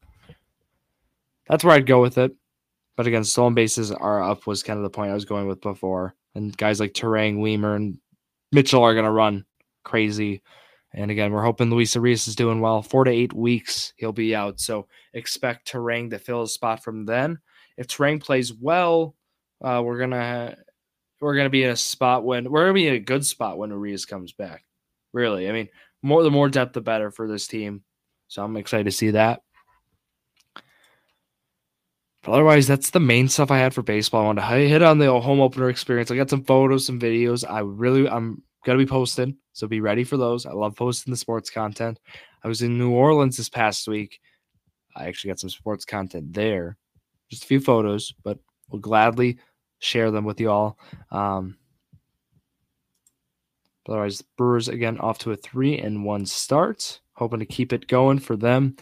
that's 1.47 1.63
where 1.63 1.75
I'd 1.75 1.87
go 1.87 2.01
with 2.01 2.17
it. 2.17 2.33
But 2.97 3.07
again, 3.07 3.25
stolen 3.25 3.53
bases 3.53 3.93
are 3.93 4.23
up 4.23 4.47
was 4.47 4.63
kind 4.63 4.79
of 4.79 4.85
the 4.85 4.91
point 4.91 5.11
I 5.11 5.15
was 5.15 5.27
going 5.27 5.47
with 5.47 5.61
before 5.61 6.16
and 6.37 6.57
guys 6.57 6.79
like 6.79 6.93
Turang, 6.93 7.39
Wiemer, 7.39 7.75
and 7.77 7.99
Mitchell 8.53 8.83
are 8.83 8.95
going 8.95 9.05
to 9.05 9.11
run 9.11 9.45
crazy. 9.85 10.43
And 10.93 11.11
again, 11.11 11.33
we're 11.33 11.43
hoping 11.43 11.71
Luis 11.71 11.95
Urias 11.95 12.29
is 12.29 12.37
doing 12.37 12.61
well. 12.61 12.83
Four 12.83 13.05
to 13.05 13.11
eight 13.11 13.33
weeks, 13.33 13.93
he'll 13.97 14.13
be 14.13 14.35
out. 14.35 14.61
So 14.61 14.87
expect 15.13 15.71
Turang 15.71 16.11
to 16.11 16.19
fill 16.19 16.43
his 16.43 16.55
spot 16.55 16.83
from 16.83 17.05
then. 17.05 17.39
If 17.77 17.89
Turang 17.89 18.23
plays 18.23 18.53
well, 18.53 19.15
uh, 19.63 19.83
we're 19.85 19.99
gonna 19.99 20.57
we're 21.21 21.37
gonna 21.37 21.51
be 21.51 21.65
in 21.65 21.71
a 21.71 21.77
spot 21.77 22.25
when 22.25 22.51
we're 22.51 22.63
gonna 22.63 22.75
be 22.75 22.89
in 22.89 22.95
a 22.95 23.01
good 23.01 23.27
spot 23.27 23.59
when 23.59 23.73
Arias 23.73 24.07
comes 24.07 24.33
back. 24.33 24.65
Really, 25.13 25.49
I 25.49 25.53
mean, 25.53 25.69
more 26.03 26.23
the 26.23 26.31
more 26.31 26.49
depth, 26.49 26.73
the 26.73 26.81
better 26.81 27.11
for 27.11 27.29
this 27.29 27.47
team. 27.47 27.83
So 28.29 28.43
I'm 28.43 28.57
excited 28.57 28.85
to 28.85 28.91
see 28.91 29.11
that. 29.11 29.43
But 32.27 32.33
otherwise, 32.33 32.67
that's 32.67 32.91
the 32.91 32.99
main 32.99 33.29
stuff 33.29 33.53
I 33.53 33.59
had 33.59 33.73
for 33.73 33.83
baseball. 33.83 34.23
I 34.23 34.27
wanted 34.27 34.41
to 34.41 34.69
hit 34.69 34.83
on 34.83 34.99
the 34.99 35.21
home 35.21 35.41
opener 35.41 35.69
experience. 35.69 36.11
I 36.11 36.17
got 36.17 36.29
some 36.29 36.43
photos, 36.43 36.85
some 36.85 36.99
videos. 36.99 37.49
I 37.49 37.61
really, 37.61 38.09
I'm 38.09 38.43
gonna 38.65 38.79
be 38.79 38.85
posting, 38.85 39.37
so 39.53 39.69
be 39.69 39.81
ready 39.81 40.03
for 40.03 40.17
those. 40.17 40.45
I 40.45 40.51
love 40.51 40.75
posting 40.75 41.13
the 41.13 41.17
sports 41.17 41.51
content. 41.51 42.01
I 42.43 42.49
was 42.49 42.63
in 42.63 42.77
New 42.77 42.91
Orleans 42.91 43.37
this 43.37 43.49
past 43.49 43.87
week. 43.87 44.19
I 44.97 45.07
actually 45.07 45.31
got 45.31 45.39
some 45.39 45.51
sports 45.51 45.85
content 45.85 46.33
there, 46.33 46.77
just 47.31 47.45
a 47.45 47.47
few 47.47 47.61
photos, 47.61 48.13
but 48.25 48.41
we'll 48.71 48.81
gladly 48.81 49.39
share 49.79 50.11
them 50.11 50.25
with 50.25 50.41
you 50.41 50.51
all. 50.51 50.81
Um, 51.13 51.57
otherwise, 53.89 54.21
Brewers 54.37 54.67
again 54.67 54.99
off 54.99 55.19
to 55.21 55.31
a 55.31 55.37
three 55.37 55.79
and 55.79 56.05
one 56.05 56.27
start, 56.27 57.01
hoping 57.13 57.39
to 57.39 57.47
keep 57.47 57.73
it 57.73 57.87
going 57.87 58.19
for 58.19 58.35
them. 58.35 58.75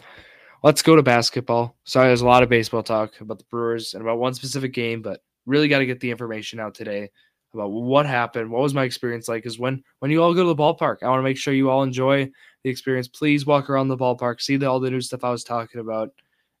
Let's 0.65 0.81
go 0.81 0.95
to 0.95 1.03
basketball. 1.03 1.77
Sorry, 1.83 2.07
there's 2.07 2.21
a 2.23 2.25
lot 2.25 2.41
of 2.41 2.49
baseball 2.49 2.81
talk 2.81 3.21
about 3.21 3.37
the 3.37 3.45
Brewers 3.51 3.93
and 3.93 4.01
about 4.01 4.17
one 4.17 4.33
specific 4.33 4.73
game, 4.73 5.03
but 5.03 5.21
really 5.45 5.67
got 5.67 5.77
to 5.77 5.85
get 5.85 5.99
the 5.99 6.09
information 6.09 6.59
out 6.59 6.73
today 6.73 7.11
about 7.53 7.67
what 7.67 8.07
happened, 8.07 8.49
what 8.49 8.63
was 8.63 8.73
my 8.73 8.83
experience 8.83 9.27
like. 9.27 9.43
Because 9.43 9.59
when 9.59 9.83
when 9.99 10.09
you 10.09 10.23
all 10.23 10.33
go 10.33 10.41
to 10.41 10.47
the 10.47 10.55
ballpark, 10.55 11.03
I 11.03 11.09
want 11.09 11.19
to 11.19 11.23
make 11.23 11.37
sure 11.37 11.53
you 11.53 11.69
all 11.69 11.83
enjoy 11.83 12.31
the 12.63 12.69
experience. 12.71 13.07
Please 13.07 13.45
walk 13.45 13.69
around 13.69 13.89
the 13.89 13.95
ballpark, 13.95 14.41
see 14.41 14.57
the, 14.57 14.65
all 14.65 14.79
the 14.79 14.89
new 14.89 15.01
stuff 15.01 15.23
I 15.23 15.29
was 15.29 15.43
talking 15.43 15.81
about. 15.81 16.09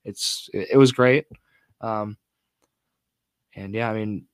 It's 0.03 0.51
it, 0.53 0.67
it 0.73 0.77
was 0.77 0.91
great, 0.91 1.25
um, 1.81 2.15
and 3.55 3.73
yeah, 3.73 3.89
I 3.89 3.95
mean, 3.95 4.27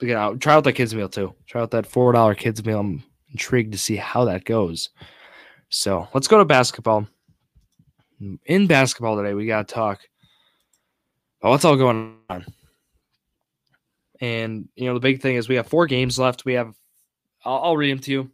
you 0.00 0.14
I'll 0.14 0.36
try 0.36 0.54
out 0.54 0.64
that 0.64 0.72
kids 0.72 0.96
meal 0.96 1.08
too. 1.08 1.32
Try 1.46 1.62
out 1.62 1.70
that 1.70 1.86
four 1.86 2.10
dollar 2.10 2.34
kids 2.34 2.64
meal. 2.64 2.80
I'm 2.80 3.04
intrigued 3.30 3.70
to 3.70 3.78
see 3.78 3.94
how 3.94 4.24
that 4.24 4.44
goes. 4.44 4.90
So 5.68 6.08
let's 6.12 6.26
go 6.26 6.38
to 6.38 6.44
basketball 6.44 7.06
in 8.20 8.66
basketball 8.66 9.16
today, 9.16 9.34
we 9.34 9.46
got 9.46 9.68
to 9.68 9.74
talk 9.74 10.00
about 11.40 11.50
what's 11.50 11.64
all 11.64 11.76
going 11.76 12.16
on. 12.30 12.46
And, 14.20 14.68
you 14.76 14.86
know, 14.86 14.94
the 14.94 15.00
big 15.00 15.20
thing 15.20 15.36
is 15.36 15.48
we 15.48 15.56
have 15.56 15.66
four 15.66 15.86
games 15.86 16.18
left. 16.18 16.44
We 16.44 16.54
have, 16.54 16.74
I'll, 17.44 17.58
I'll 17.62 17.76
read 17.76 17.92
them 17.92 17.98
to 18.00 18.10
you. 18.10 18.30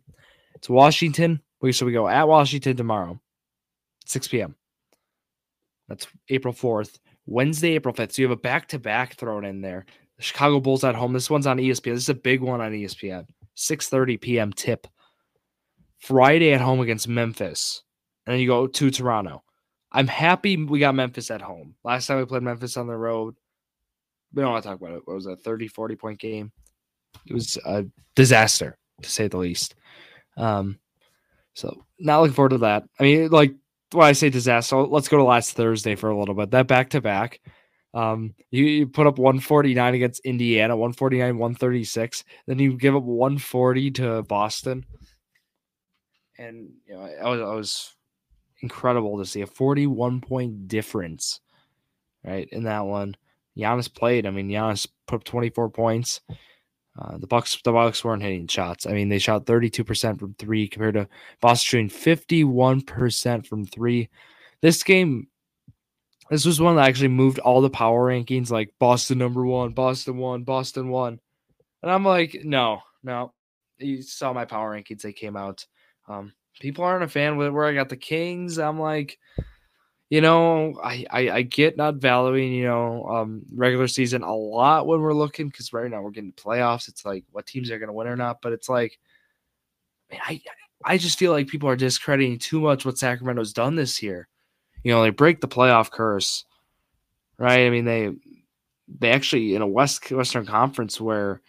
It's 0.55 0.69
Washington. 0.69 1.41
So 1.71 1.87
we 1.87 1.93
go 1.93 2.09
at 2.09 2.27
Washington 2.27 2.77
tomorrow, 2.77 3.21
6 4.07 4.29
p.m. 4.29 4.57
That's 5.89 6.09
April 6.29 6.53
4th. 6.53 6.99
Wednesday, 7.27 7.75
April 7.75 7.95
5th. 7.95 8.13
So 8.13 8.23
you 8.23 8.29
have 8.29 8.37
a 8.37 8.41
back 8.41 8.69
to 8.69 8.79
back 8.79 9.15
thrown 9.15 9.45
in 9.45 9.61
there. 9.61 9.87
The 10.17 10.23
Chicago 10.23 10.59
Bulls 10.59 10.83
at 10.83 10.97
home. 10.97 11.13
This 11.13 11.31
one's 11.31 11.47
on 11.47 11.59
ESPN. 11.59 11.95
This 11.95 12.03
is 12.03 12.09
a 12.09 12.15
big 12.15 12.41
one 12.41 12.61
on 12.61 12.73
ESPN. 12.73 13.27
6:30 13.57 14.21
p.m. 14.21 14.53
tip. 14.53 14.87
Friday 15.99 16.53
at 16.53 16.61
home 16.61 16.81
against 16.81 17.07
Memphis. 17.07 17.83
And 18.27 18.33
then 18.33 18.41
you 18.41 18.49
go 18.49 18.67
to 18.67 18.91
Toronto. 18.91 19.45
I'm 19.93 20.07
happy 20.07 20.57
we 20.57 20.79
got 20.79 20.95
Memphis 20.95 21.31
at 21.31 21.43
home. 21.43 21.75
Last 21.85 22.07
time 22.07 22.19
we 22.19 22.25
played 22.25 22.43
Memphis 22.43 22.77
on 22.77 22.87
the 22.87 22.97
road, 22.97 23.37
we 24.33 24.43
don't 24.43 24.53
want 24.53 24.63
to 24.63 24.69
talk 24.71 24.81
about 24.81 24.95
it. 24.95 25.03
What 25.05 25.15
was 25.15 25.27
a 25.27 25.37
30, 25.37 25.69
40 25.69 25.97
point 25.97 26.19
game? 26.19 26.53
It 27.27 27.35
was 27.35 27.59
a 27.65 27.85
disaster, 28.15 28.79
to 29.03 29.11
say 29.11 29.29
the 29.29 29.37
least. 29.37 29.75
Um, 30.37 30.79
so 31.55 31.85
not 31.99 32.21
looking 32.21 32.35
forward 32.35 32.51
to 32.51 32.59
that. 32.59 32.85
I 32.99 33.03
mean, 33.03 33.29
like 33.31 33.55
when 33.93 34.07
I 34.07 34.13
say 34.13 34.31
disaster, 34.31 34.77
let's 34.77 35.09
go 35.09 35.19
to 35.19 35.25
last 35.25 35.53
Thursday 35.53 35.95
for 35.95 36.09
a 36.09 36.19
little 36.19 36.35
bit. 36.35 36.51
That 36.51 36.67
back 36.67 36.91
to 36.91 37.01
back. 37.01 37.41
Um, 37.95 38.35
you, 38.51 38.65
you 38.65 38.87
put 38.87 39.07
up 39.07 39.19
149 39.19 39.95
against 39.95 40.25
Indiana, 40.25 40.75
149, 40.75 41.37
136. 41.37 42.25
Then 42.47 42.59
you 42.59 42.79
give 42.79 42.97
up 42.97 43.03
140 43.03 43.91
to 43.93 44.23
Boston. 44.23 44.87
And 46.39 46.71
you 46.87 46.95
know, 46.95 47.03
I 47.03 47.29
was 47.29 47.41
I 47.41 47.55
was 47.55 47.95
incredible 48.63 49.19
to 49.19 49.27
see 49.27 49.43
a 49.43 49.47
41 49.47 50.21
point 50.21 50.69
difference, 50.69 51.41
right? 52.25 52.49
In 52.51 52.65
that 52.65 52.87
one, 52.87 53.17
Giannis 53.57 53.93
played. 53.93 54.27
I 54.27 54.31
mean, 54.31 54.49
Giannis 54.49 54.87
put 55.07 55.17
up 55.17 55.25
24 55.25 55.71
points. 55.71 56.21
Uh, 56.99 57.17
the 57.19 57.27
Bucks, 57.27 57.59
the 57.65 57.73
Bucks 57.73 58.05
weren't 58.05 58.23
hitting 58.23 58.47
shots. 58.47 58.87
I 58.87 58.93
mean, 58.93 59.09
they 59.09 59.19
shot 59.19 59.47
32% 59.47 60.19
from 60.19 60.35
three 60.35 60.69
compared 60.69 60.95
to 60.95 61.09
Boston 61.41 61.89
shooting 61.89 62.25
51% 62.25 63.47
from 63.47 63.65
three. 63.65 64.11
This 64.61 64.83
game, 64.83 65.29
this 66.31 66.45
was 66.45 66.61
one 66.61 66.77
that 66.77 66.87
actually 66.87 67.09
moved 67.09 67.39
all 67.39 67.63
the 67.63 67.71
power 67.71 68.09
rankings, 68.09 68.51
like 68.51 68.75
Boston 68.79 69.19
number 69.19 69.45
one, 69.47 69.73
Boston 69.73 70.19
one, 70.19 70.45
Boston 70.45 70.89
one, 70.89 71.19
and 71.83 71.91
I'm 71.91 72.05
like, 72.05 72.41
no, 72.45 72.81
no. 73.03 73.33
You 73.79 74.03
saw 74.03 74.33
my 74.33 74.45
power 74.45 74.77
rankings; 74.77 75.03
they 75.03 75.13
came 75.13 75.37
out. 75.37 75.67
Um, 76.07 76.33
people 76.61 76.85
aren't 76.85 77.05
a 77.05 77.09
fan 77.09 77.37
with 77.37 77.51
where 77.51 77.67
I 77.67 77.75
got 77.75 77.89
the 77.89 77.97
Kings. 77.97 78.59
I'm 78.59 78.79
like, 78.81 79.19
you 80.11 80.21
know, 80.21 80.79
I, 80.83 81.07
I, 81.11 81.31
I 81.31 81.43
get 81.43 81.77
not 81.77 81.95
valuing, 81.95 82.53
you 82.53 82.65
know, 82.65 83.07
um, 83.07 83.43
regular 83.55 83.89
season 83.89 84.23
a 84.23 84.35
lot 84.35 84.87
when 84.87 85.01
we're 85.01 85.15
looking 85.15 85.49
because 85.49 85.73
right 85.73 85.91
now 85.91 86.03
we're 86.03 86.11
getting 86.11 86.33
playoffs. 86.33 86.89
It's 86.89 87.05
like 87.05 87.25
what 87.33 87.47
teams 87.47 87.71
are 87.71 87.79
going 87.79 87.89
to 87.89 87.95
win 87.95 88.07
or 88.07 88.17
not. 88.17 88.43
But 88.43 88.53
it's 88.53 88.69
like, 88.69 88.99
I 90.13 90.43
I 90.85 90.99
just 90.99 91.19
feel 91.19 91.33
like 91.33 91.47
people 91.49 91.69
are 91.69 91.77
discrediting 91.77 92.39
too 92.39 92.61
much 92.61 92.85
what 92.85 92.99
Sacramento's 92.99 93.53
done 93.53 93.75
this 93.75 94.03
year. 94.03 94.29
You 94.83 94.93
know, 94.93 95.03
they 95.03 95.11
break 95.11 95.41
the 95.41 95.49
playoff 95.49 95.91
curse, 95.91 96.45
right? 97.39 97.67
I 97.67 97.71
mean, 97.71 97.85
they 97.85 98.11
they 98.99 99.11
actually 99.11 99.55
in 99.55 99.63
a 99.63 99.67
West 99.67 100.11
Western 100.11 100.45
Conference 100.45 101.01
where 101.01 101.41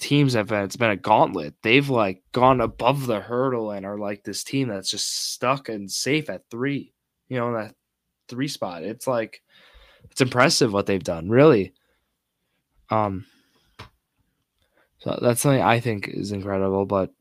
teams 0.00 0.32
have 0.32 0.48
been 0.48 0.64
it's 0.64 0.76
been 0.76 0.90
a 0.90 0.96
gauntlet. 0.96 1.54
They've 1.62 1.88
like 1.88 2.22
gone 2.32 2.60
above 2.60 3.06
the 3.06 3.20
hurdle 3.20 3.70
and 3.70 3.86
are 3.86 3.98
like 3.98 4.24
this 4.24 4.42
team 4.42 4.68
that's 4.68 4.90
just 4.90 5.32
stuck 5.32 5.68
and 5.68 5.90
safe 5.90 6.30
at 6.30 6.48
three, 6.50 6.92
you 7.28 7.38
know, 7.38 7.52
that 7.52 7.74
three 8.28 8.48
spot. 8.48 8.82
It's 8.82 9.06
like 9.06 9.42
it's 10.10 10.20
impressive 10.20 10.72
what 10.72 10.86
they've 10.86 11.02
done, 11.02 11.28
really. 11.28 11.74
Um 12.90 13.26
so 14.98 15.18
that's 15.20 15.40
something 15.40 15.62
I 15.62 15.80
think 15.80 16.08
is 16.08 16.32
incredible. 16.32 16.84
But 16.86 17.12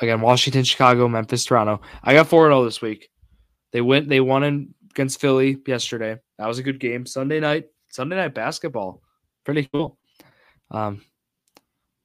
again, 0.00 0.20
Washington, 0.20 0.64
Chicago, 0.64 1.08
Memphis, 1.08 1.44
Toronto. 1.44 1.80
I 2.02 2.14
got 2.14 2.28
4 2.28 2.48
0 2.48 2.64
this 2.64 2.82
week. 2.82 3.10
They 3.72 3.80
went 3.80 4.08
they 4.08 4.20
won 4.20 4.44
in, 4.44 4.74
against 4.90 5.20
Philly 5.20 5.58
yesterday. 5.66 6.18
That 6.38 6.48
was 6.48 6.58
a 6.58 6.62
good 6.62 6.80
game. 6.80 7.06
Sunday 7.06 7.40
night, 7.40 7.66
Sunday 7.88 8.16
night 8.16 8.34
basketball. 8.34 9.02
Pretty 9.44 9.68
cool. 9.72 9.98
Um, 10.70 11.02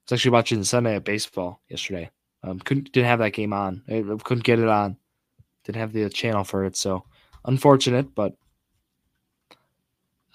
was 0.10 0.18
actually 0.18 0.32
watching 0.32 0.64
Sunday 0.64 0.96
at 0.96 1.04
baseball 1.04 1.62
yesterday. 1.70 2.10
Um, 2.44 2.60
couldn't 2.60 2.92
didn't 2.92 3.08
have 3.08 3.20
that 3.20 3.34
game 3.34 3.54
on. 3.54 3.84
I 3.88 4.02
couldn't 4.24 4.44
get 4.44 4.60
it 4.60 4.68
on. 4.68 4.98
Didn't 5.66 5.80
have 5.80 5.94
the 5.94 6.10
channel 6.10 6.44
for 6.44 6.66
it, 6.66 6.76
so 6.76 7.04
unfortunate. 7.46 8.16
But 8.16 8.36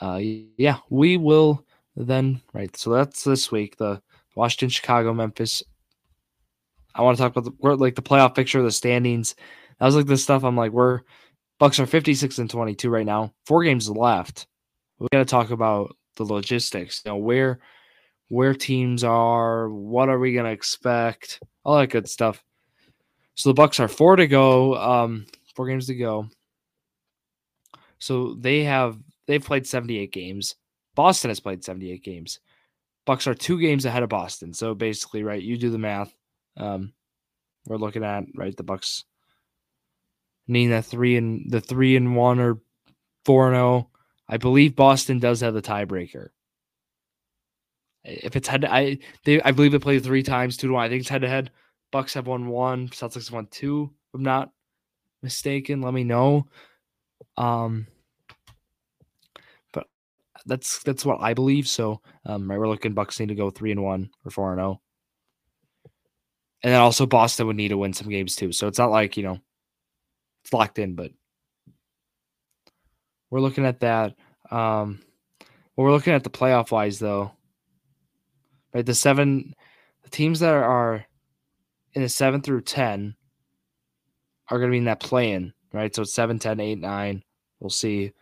uh, 0.01 0.21
yeah, 0.57 0.79
we 0.91 1.17
will 1.17 1.65
then. 1.97 2.41
Right, 2.53 2.77
so 2.77 2.91
that's 2.91 3.25
this 3.25 3.51
week. 3.51 3.77
The 3.77 4.01
Washington, 4.37 4.69
Chicago, 4.69 5.13
Memphis. 5.13 5.63
I 6.95 7.03
want 7.03 7.17
to 7.17 7.23
talk 7.23 7.35
about 7.35 7.59
the 7.61 7.77
like 7.77 7.97
the 7.97 8.03
playoff 8.03 8.35
picture, 8.35 8.63
the 8.63 8.71
standings. 8.71 9.35
That 9.81 9.87
was 9.87 9.97
like 9.97 10.07
the 10.07 10.17
stuff. 10.17 10.45
I'm 10.45 10.57
like, 10.57 10.73
we're 10.73 11.01
Bucks 11.59 11.81
are 11.81 11.87
56 11.87 12.39
and 12.39 12.51
22 12.51 12.91
right 12.91 13.07
now. 13.07 13.33
Four 13.47 13.65
games 13.65 13.89
left. 13.89 14.47
We 14.99 15.09
got 15.13 15.19
to 15.19 15.25
talk 15.25 15.51
about 15.51 15.97
the 16.17 16.25
logistics. 16.25 17.03
You 17.05 17.13
know 17.13 17.17
where 17.17 17.61
where 18.29 18.55
teams 18.55 19.05
are, 19.05 19.69
what 19.69 20.09
are 20.09 20.19
we 20.19 20.33
going 20.33 20.47
to 20.47 20.51
expect, 20.51 21.43
all 21.65 21.79
that 21.79 21.91
good 21.91 22.09
stuff. 22.09 22.43
So 23.35 23.51
the 23.51 23.55
Bucks 23.55 23.81
are 23.81 23.89
four 23.89 24.17
to 24.17 24.27
go, 24.27 24.77
um, 24.77 25.27
four 25.55 25.67
games 25.67 25.87
to 25.89 25.95
go. 25.95 26.29
So 27.99 28.35
they 28.35 28.65
have 28.65 28.99
they've 29.27 29.45
played 29.45 29.67
78 29.67 30.13
games. 30.13 30.57
Boston 30.95 31.31
has 31.31 31.41
played 31.41 31.65
78 31.65 32.05
games. 32.05 32.41
Bucks 33.07 33.27
are 33.27 33.35
two 33.35 33.61
games 33.61 33.85
ahead 33.85 34.03
of 34.03 34.09
Boston. 34.09 34.55
So 34.55 34.75
basically, 34.75 35.23
right, 35.23 35.43
you 35.43 35.59
do 35.59 35.71
the 35.71 35.79
math. 35.79 36.15
Um, 36.57 36.93
we're 37.67 37.77
looking 37.77 38.05
at 38.05 38.25
right 38.35 38.57
the 38.57 38.63
Bucks 38.63 39.05
needing 40.47 40.71
that 40.71 40.85
three 40.85 41.17
and 41.17 41.51
the 41.51 41.61
three 41.61 41.97
and 41.97 42.17
one 42.17 42.39
or 42.39 42.59
four 43.25 43.49
and 43.49 43.57
zero. 43.57 43.67
Oh. 43.67 43.89
I 44.29 44.39
believe 44.39 44.77
Boston 44.77 45.19
does 45.19 45.41
have 45.41 45.55
the 45.55 45.63
tiebreaker. 45.63 46.29
If 48.05 48.37
it's 48.37 48.49
head 48.49 48.65
I 48.65 48.99
they 49.25 49.41
I 49.43 49.51
believe 49.51 49.73
they 49.73 49.79
played 49.79 50.03
three 50.05 50.23
times, 50.23 50.57
two 50.57 50.69
to 50.69 50.75
one. 50.75 50.85
I 50.85 50.89
think 50.89 51.01
it's 51.01 51.09
head 51.09 51.23
to 51.23 51.29
head. 51.29 51.51
Bucks 51.91 52.15
have 52.15 52.27
won 52.27 52.49
one, 52.49 52.89
Celtics 52.89 53.27
have 53.27 53.33
won 53.35 53.47
two, 53.51 53.91
if 54.09 54.15
I'm 54.15 54.23
not 54.23 54.51
mistaken. 55.23 55.81
Let 55.81 55.95
me 55.95 56.05
know. 56.05 56.47
Um 57.37 57.87
but 59.73 59.87
that's 60.47 60.83
that's 60.83 61.05
what 61.05 61.21
I 61.21 61.35
believe. 61.35 61.67
So 61.69 62.01
um 62.27 62.51
right, 62.51 62.59
we're 62.59 62.69
looking 62.69 62.95
Bucks 62.95 63.19
need 63.21 63.29
to 63.29 63.35
go 63.35 63.51
three 63.51 63.71
and 63.71 63.83
one 63.83 64.11
or 64.25 64.31
four 64.31 64.53
and 64.53 64.61
oh. 64.61 64.81
And 66.63 66.73
then 66.73 66.81
also 66.81 67.07
Boston 67.07 67.47
would 67.47 67.57
need 67.57 67.69
to 67.69 67.79
win 67.79 67.93
some 67.93 68.09
games 68.09 68.37
too. 68.37 68.51
So 68.53 68.69
it's 68.69 68.79
not 68.79 68.91
like, 68.91 69.19
you 69.19 69.23
know, 69.23 69.39
it's 70.43 70.53
locked 70.53 70.79
in, 70.79 70.95
but 70.95 71.11
we're 73.31 73.41
looking 73.41 73.67
at 73.67 73.81
that. 73.81 74.15
Um, 74.51 75.01
well, 75.77 75.87
we're 75.87 75.93
looking 75.93 76.15
at 76.15 76.25
the 76.25 76.31
playoff 76.31 76.71
wise 76.71 76.99
though. 76.99 77.33
Right, 78.75 78.85
the 78.85 78.95
seven 78.95 79.55
the 80.03 80.11
teams 80.11 80.41
that 80.41 80.53
are 80.53 81.07
in 81.93 82.03
the 82.03 82.09
seven 82.09 82.43
through 82.43 82.63
ten 82.63 83.15
are 84.51 84.59
going 84.59 84.71
to 84.71 84.75
be 84.75 84.79
in 84.79 84.85
that 84.85 85.01
play-in, 85.01 85.53
right? 85.73 85.95
So 85.95 86.03
it's 86.03 86.13
7, 86.13 86.39
10, 86.39 86.61
8, 86.61 86.79
9. 86.81 87.23
We'll 87.61 87.71
see. 87.71 88.13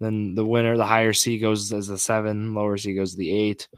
Then 0.00 0.34
the 0.34 0.44
winner, 0.44 0.76
the 0.76 0.86
higher 0.86 1.12
C 1.12 1.38
goes 1.38 1.72
as 1.72 1.86
the 1.86 1.98
seven, 1.98 2.54
lower 2.54 2.76
C 2.76 2.92
goes 2.94 3.14
the 3.14 3.32
eight. 3.32 3.68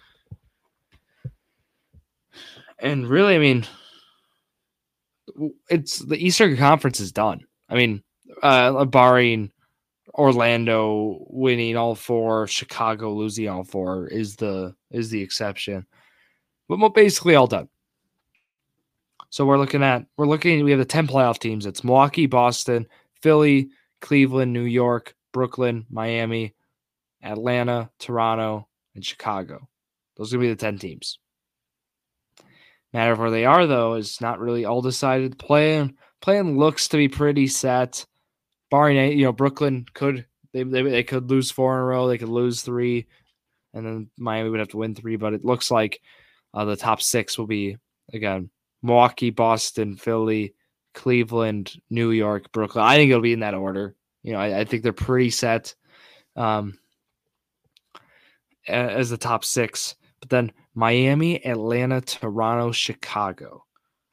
And 2.78 3.06
really, 3.06 3.34
I 3.34 3.38
mean, 3.38 3.66
it's 5.68 5.98
the 5.98 6.16
Eastern 6.16 6.56
Conference 6.56 6.98
is 6.98 7.12
done. 7.12 7.40
I 7.68 7.74
mean, 7.74 8.02
uh, 8.42 8.86
barring 8.86 9.52
Orlando 10.14 11.26
winning 11.28 11.76
all 11.76 11.94
four, 11.94 12.46
Chicago 12.46 13.12
losing 13.12 13.48
all 13.48 13.64
four 13.64 14.06
is 14.08 14.36
the 14.36 14.74
is 14.90 15.10
the 15.10 15.20
exception. 15.20 15.86
But 16.68 16.78
we're 16.78 16.88
basically 16.88 17.34
all 17.34 17.46
done. 17.46 17.68
So 19.30 19.44
we're 19.44 19.58
looking 19.58 19.82
at 19.82 20.06
we're 20.16 20.26
looking 20.26 20.64
we 20.64 20.70
have 20.70 20.78
the 20.78 20.84
10 20.84 21.08
playoff 21.08 21.38
teams. 21.38 21.66
It's 21.66 21.82
Milwaukee, 21.82 22.26
Boston, 22.26 22.86
Philly, 23.20 23.68
Cleveland, 24.00 24.52
New 24.52 24.62
York, 24.62 25.14
Brooklyn, 25.32 25.86
Miami, 25.90 26.54
Atlanta, 27.22 27.90
Toronto, 27.98 28.68
and 28.94 29.04
Chicago. 29.04 29.68
Those 30.16 30.32
are 30.32 30.36
to 30.36 30.40
be 30.40 30.48
the 30.48 30.56
10 30.56 30.78
teams. 30.78 31.18
Matter 32.92 33.12
of 33.12 33.18
where 33.18 33.30
they 33.30 33.44
are, 33.44 33.66
though, 33.66 33.94
is 33.94 34.20
not 34.20 34.38
really 34.38 34.64
all 34.64 34.80
decided. 34.80 35.36
Plan 35.36 35.94
plan 36.20 36.56
looks 36.56 36.86
to 36.88 36.96
be 36.96 37.08
pretty 37.08 37.48
set. 37.48 38.06
Barring 38.70 39.18
you 39.18 39.24
know, 39.24 39.32
Brooklyn 39.32 39.84
could 39.94 40.26
they, 40.52 40.62
they 40.62 40.82
they 40.82 41.02
could 41.02 41.28
lose 41.28 41.50
four 41.50 41.74
in 41.74 41.80
a 41.80 41.84
row, 41.84 42.06
they 42.06 42.18
could 42.18 42.28
lose 42.28 42.62
three, 42.62 43.06
and 43.74 43.84
then 43.84 44.10
Miami 44.16 44.48
would 44.48 44.60
have 44.60 44.68
to 44.68 44.76
win 44.76 44.94
three. 44.94 45.16
But 45.16 45.34
it 45.34 45.44
looks 45.44 45.72
like 45.72 46.00
uh, 46.54 46.64
the 46.64 46.76
top 46.76 47.02
six 47.02 47.36
will 47.36 47.46
be 47.46 47.76
again 48.12 48.48
Milwaukee, 48.82 49.30
Boston, 49.30 49.96
Philly, 49.96 50.54
Cleveland, 50.94 51.74
New 51.90 52.10
York, 52.10 52.52
Brooklyn. 52.52 52.84
I 52.84 52.96
think 52.96 53.10
it'll 53.10 53.22
be 53.22 53.32
in 53.32 53.40
that 53.40 53.54
order. 53.54 53.96
You 54.22 54.32
know, 54.32 54.38
I, 54.38 54.60
I 54.60 54.64
think 54.64 54.82
they're 54.82 54.92
pretty 54.92 55.30
set 55.30 55.74
um, 56.36 56.78
as 58.68 59.10
the 59.10 59.16
top 59.16 59.44
six. 59.44 59.96
But 60.20 60.30
then 60.30 60.52
Miami, 60.74 61.44
Atlanta, 61.44 62.00
Toronto, 62.00 62.72
Chicago. 62.72 63.64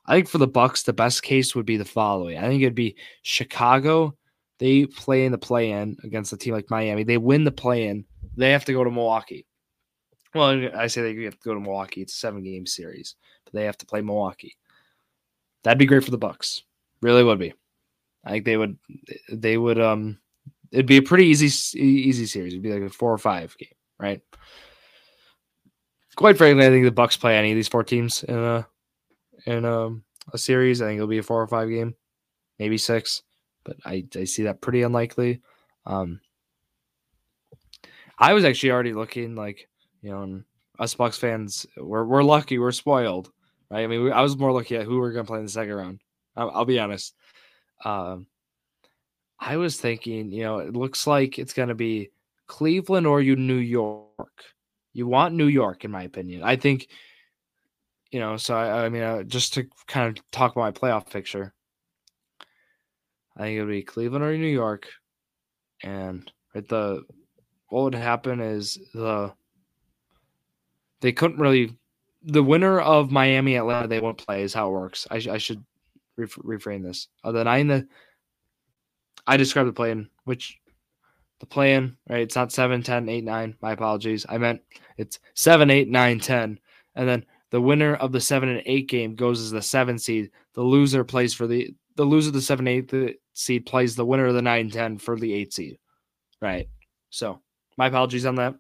I 0.06 0.16
think 0.16 0.28
for 0.28 0.40
the 0.40 0.48
Bucks, 0.48 0.84
the 0.84 0.94
best 0.94 1.24
case 1.24 1.56
would 1.56 1.66
be 1.66 1.78
the 1.78 1.86
following. 1.86 2.38
I 2.38 2.48
think 2.48 2.62
it'd 2.62 2.76
be 2.76 2.98
Chicago. 3.22 4.16
They 4.60 4.86
play 4.86 5.26
in 5.26 5.32
the 5.32 5.38
play-in 5.38 5.98
against 6.04 6.34
a 6.34 6.38
team 6.38 6.54
like 6.54 6.70
Miami. 6.70 7.04
They 7.04 7.18
win 7.18 7.44
the 7.44 7.52
play-in. 7.52 8.06
They 8.36 8.52
have 8.52 8.66
to 8.66 8.74
go 8.74 8.84
to 8.84 8.92
Milwaukee. 8.92 9.46
Well, 10.34 10.70
I 10.76 10.88
say 10.88 11.02
they 11.02 11.24
have 11.24 11.40
to 11.40 11.44
go 11.44 11.54
to 11.54 11.60
Milwaukee. 11.60 12.02
It's 12.02 12.14
a 12.14 12.18
seven-game 12.18 12.66
series, 12.66 13.16
but 13.44 13.54
they 13.54 13.66
have 13.66 13.78
to 13.80 13.86
play 13.86 14.02
Milwaukee. 14.02 14.56
That'd 15.64 15.78
be 15.78 15.86
great 15.86 16.06
for 16.06 16.12
the 16.12 16.18
Bucks. 16.18 16.64
Really 17.02 17.24
would 17.24 17.40
be. 17.40 17.54
I 18.24 18.32
think 18.32 18.46
they 18.46 18.58
would. 18.58 18.78
They 19.30 19.58
would. 19.58 19.80
Um, 19.80 20.20
it'd 20.72 20.86
be 20.86 20.98
a 20.98 21.02
pretty 21.02 21.26
easy, 21.26 21.78
easy 21.78 22.26
series. 22.26 22.54
It'd 22.54 22.64
be 22.64 22.74
like 22.74 22.84
a 22.84 22.90
four 22.90 23.12
or 23.12 23.18
five 23.18 23.58
game, 23.58 23.70
right? 24.00 24.22
quite 26.16 26.38
frankly, 26.38 26.66
I 26.66 26.70
think 26.70 26.86
the 26.86 26.92
Bucks 26.92 27.18
play 27.18 27.38
any 27.38 27.52
of 27.52 27.56
these 27.56 27.68
four 27.68 27.84
teams 27.84 28.24
in 28.24 28.38
a 28.38 28.68
in 29.46 29.66
a, 29.66 29.90
a 30.34 30.38
series. 30.38 30.82
I 30.82 30.88
think 30.88 30.98
it'll 30.98 31.08
be 31.08 31.18
a 31.18 31.24
four 31.24 31.42
or 31.42 31.48
five 31.48 31.70
game, 31.70 31.96
maybe 32.60 32.78
six, 32.78 33.24
but 33.64 33.78
I, 33.86 34.06
I 34.16 34.26
see 34.26 34.44
that 34.44 34.62
pretty 34.62 34.84
unlikely. 34.84 35.42
Um, 35.86 36.22
I 38.20 38.34
was 38.34 38.46
actually 38.46 38.72
already 38.72 38.94
looking 38.94 39.36
like 39.36 39.68
you 40.02 40.12
know, 40.12 40.24
and 40.24 40.44
us 40.80 40.96
Bucks 40.96 41.18
fans, 41.18 41.66
we're 41.78 42.06
we're 42.06 42.24
lucky, 42.24 42.60
we're 42.60 42.72
spoiled, 42.72 43.32
right? 43.70 43.84
I 43.84 43.88
mean, 43.88 44.04
we, 44.04 44.12
I 44.12 44.22
was 44.22 44.38
more 44.38 44.54
looking 44.54 44.78
at 44.78 44.86
who 44.86 45.00
we 45.00 45.08
are 45.08 45.12
going 45.12 45.26
to 45.26 45.30
play 45.30 45.40
in 45.40 45.46
the 45.46 45.52
second 45.52 45.74
round. 45.74 46.02
I'll, 46.36 46.50
I'll 46.52 46.66
be 46.66 46.80
honest. 46.80 47.16
Um, 47.84 48.28
I 49.40 49.58
was 49.58 49.80
thinking, 49.80 50.32
you 50.32 50.44
know, 50.44 50.60
it 50.60 50.76
looks 50.76 51.08
like 51.08 51.40
it's 51.40 51.54
going 51.54 51.70
to 51.70 51.76
be 51.76 52.12
Cleveland 52.48 53.08
or 53.08 53.22
you 53.22 53.36
New 53.36 53.56
York. 53.56 54.44
You 54.94 55.08
want 55.08 55.36
New 55.36 55.48
York, 55.48 55.84
in 55.84 55.92
my 55.92 56.04
opinion. 56.04 56.44
I 56.44 56.58
think, 56.58 56.88
you 58.12 58.20
know, 58.20 58.38
so 58.38 58.56
I, 58.56 58.86
I 58.86 58.90
mean, 58.90 59.02
uh, 59.02 59.24
just 59.24 59.54
to 59.56 59.68
kind 59.88 60.18
of 60.18 60.32
talk 60.32 60.52
about 60.52 60.62
my 60.62 60.72
playoff 60.72 61.10
picture, 61.10 61.54
I 63.38 63.44
think 63.44 63.58
it 63.58 63.62
would 63.62 63.72
be 63.72 63.84
Cleveland 63.84 64.24
or 64.24 64.38
New 64.38 64.46
York, 64.48 64.90
and 65.82 66.30
right 66.54 66.68
the 66.68 67.04
what 67.70 67.84
would 67.84 67.96
happen 67.96 68.42
is 68.42 68.78
the 68.94 69.34
they 71.02 71.12
couldn't 71.12 71.40
really 71.40 71.76
the 72.24 72.44
winner 72.44 72.80
of 72.80 73.12
Miami 73.12 73.56
Atlanta 73.56 73.88
they 73.88 74.00
won't 74.00 74.18
play 74.18 74.44
is 74.44 74.54
how 74.54 74.70
it 74.70 74.74
works. 74.74 75.08
I, 75.10 75.16
I 75.16 75.38
should 75.38 75.64
reframe 76.18 76.84
this. 76.84 77.08
Uh, 77.24 77.32
the 77.32 77.44
nine 77.44 77.68
the 77.68 77.88
I 79.28 79.38
described 79.38 79.70
the 79.70 79.74
plan, 79.74 80.10
which 80.26 80.60
the 81.40 81.46
plan, 81.46 81.98
right? 82.10 82.22
It's 82.22 82.36
not 82.36 82.52
7, 82.52 82.82
10, 82.84 83.10
8, 83.10 83.24
9. 83.24 83.56
My 83.62 83.72
apologies. 83.72 84.26
I 84.30 84.38
meant 84.38 84.62
it's 84.98 85.20
7, 85.34 85.70
8, 85.70 85.90
9, 85.90 86.20
10. 86.20 86.60
And 86.96 87.10
then 87.10 87.26
the 87.50 87.62
winner 87.62 87.96
of 87.96 88.12
the 88.12 88.22
7 88.22 88.48
and 88.48 88.62
8 88.66 88.88
game 88.88 89.16
goes 89.16 89.42
as 89.42 89.52
the 89.52 89.62
7 89.62 89.98
seed. 89.98 90.32
The 90.54 90.62
loser 90.62 91.04
plays 91.04 91.34
for 91.34 91.48
the 91.48 91.76
the 91.96 92.06
loser 92.06 92.30
of 92.30 92.34
the 92.34 92.42
7 92.42 92.68
8 92.68 93.18
seed 93.34 93.66
plays 93.66 93.96
the 93.96 94.06
winner 94.06 94.28
of 94.28 94.34
the 94.34 94.42
9 94.42 94.70
10 94.70 94.98
for 94.98 95.20
the 95.20 95.34
8 95.34 95.54
seed. 95.54 95.78
Right. 96.42 96.70
So, 97.10 97.42
my 97.78 97.88
apologies 97.88 98.26
on 98.26 98.36
that, 98.36 98.56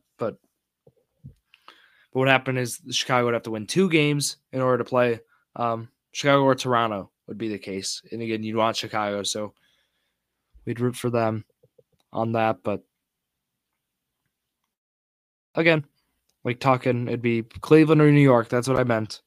but 2.11 2.19
what 2.19 2.27
happened 2.27 2.59
is 2.59 2.79
Chicago 2.91 3.25
would 3.25 3.33
have 3.33 3.43
to 3.43 3.51
win 3.51 3.67
two 3.67 3.89
games 3.89 4.37
in 4.51 4.61
order 4.61 4.83
to 4.83 4.89
play 4.89 5.19
um, 5.55 5.89
Chicago 6.11 6.43
or 6.43 6.55
Toronto 6.55 7.09
would 7.27 7.37
be 7.37 7.49
the 7.49 7.57
case. 7.57 8.01
And 8.11 8.21
again, 8.21 8.43
you'd 8.43 8.55
want 8.55 8.75
Chicago, 8.75 9.23
so 9.23 9.53
we'd 10.65 10.79
root 10.79 10.95
for 10.95 11.09
them 11.09 11.45
on 12.11 12.33
that. 12.33 12.63
But 12.63 12.83
again, 15.55 15.85
like 16.43 16.59
talking, 16.59 17.07
it'd 17.07 17.21
be 17.21 17.43
Cleveland 17.43 18.01
or 18.01 18.11
New 18.11 18.19
York. 18.19 18.49
That's 18.49 18.67
what 18.67 18.79
I 18.79 18.83
meant. 18.83 19.21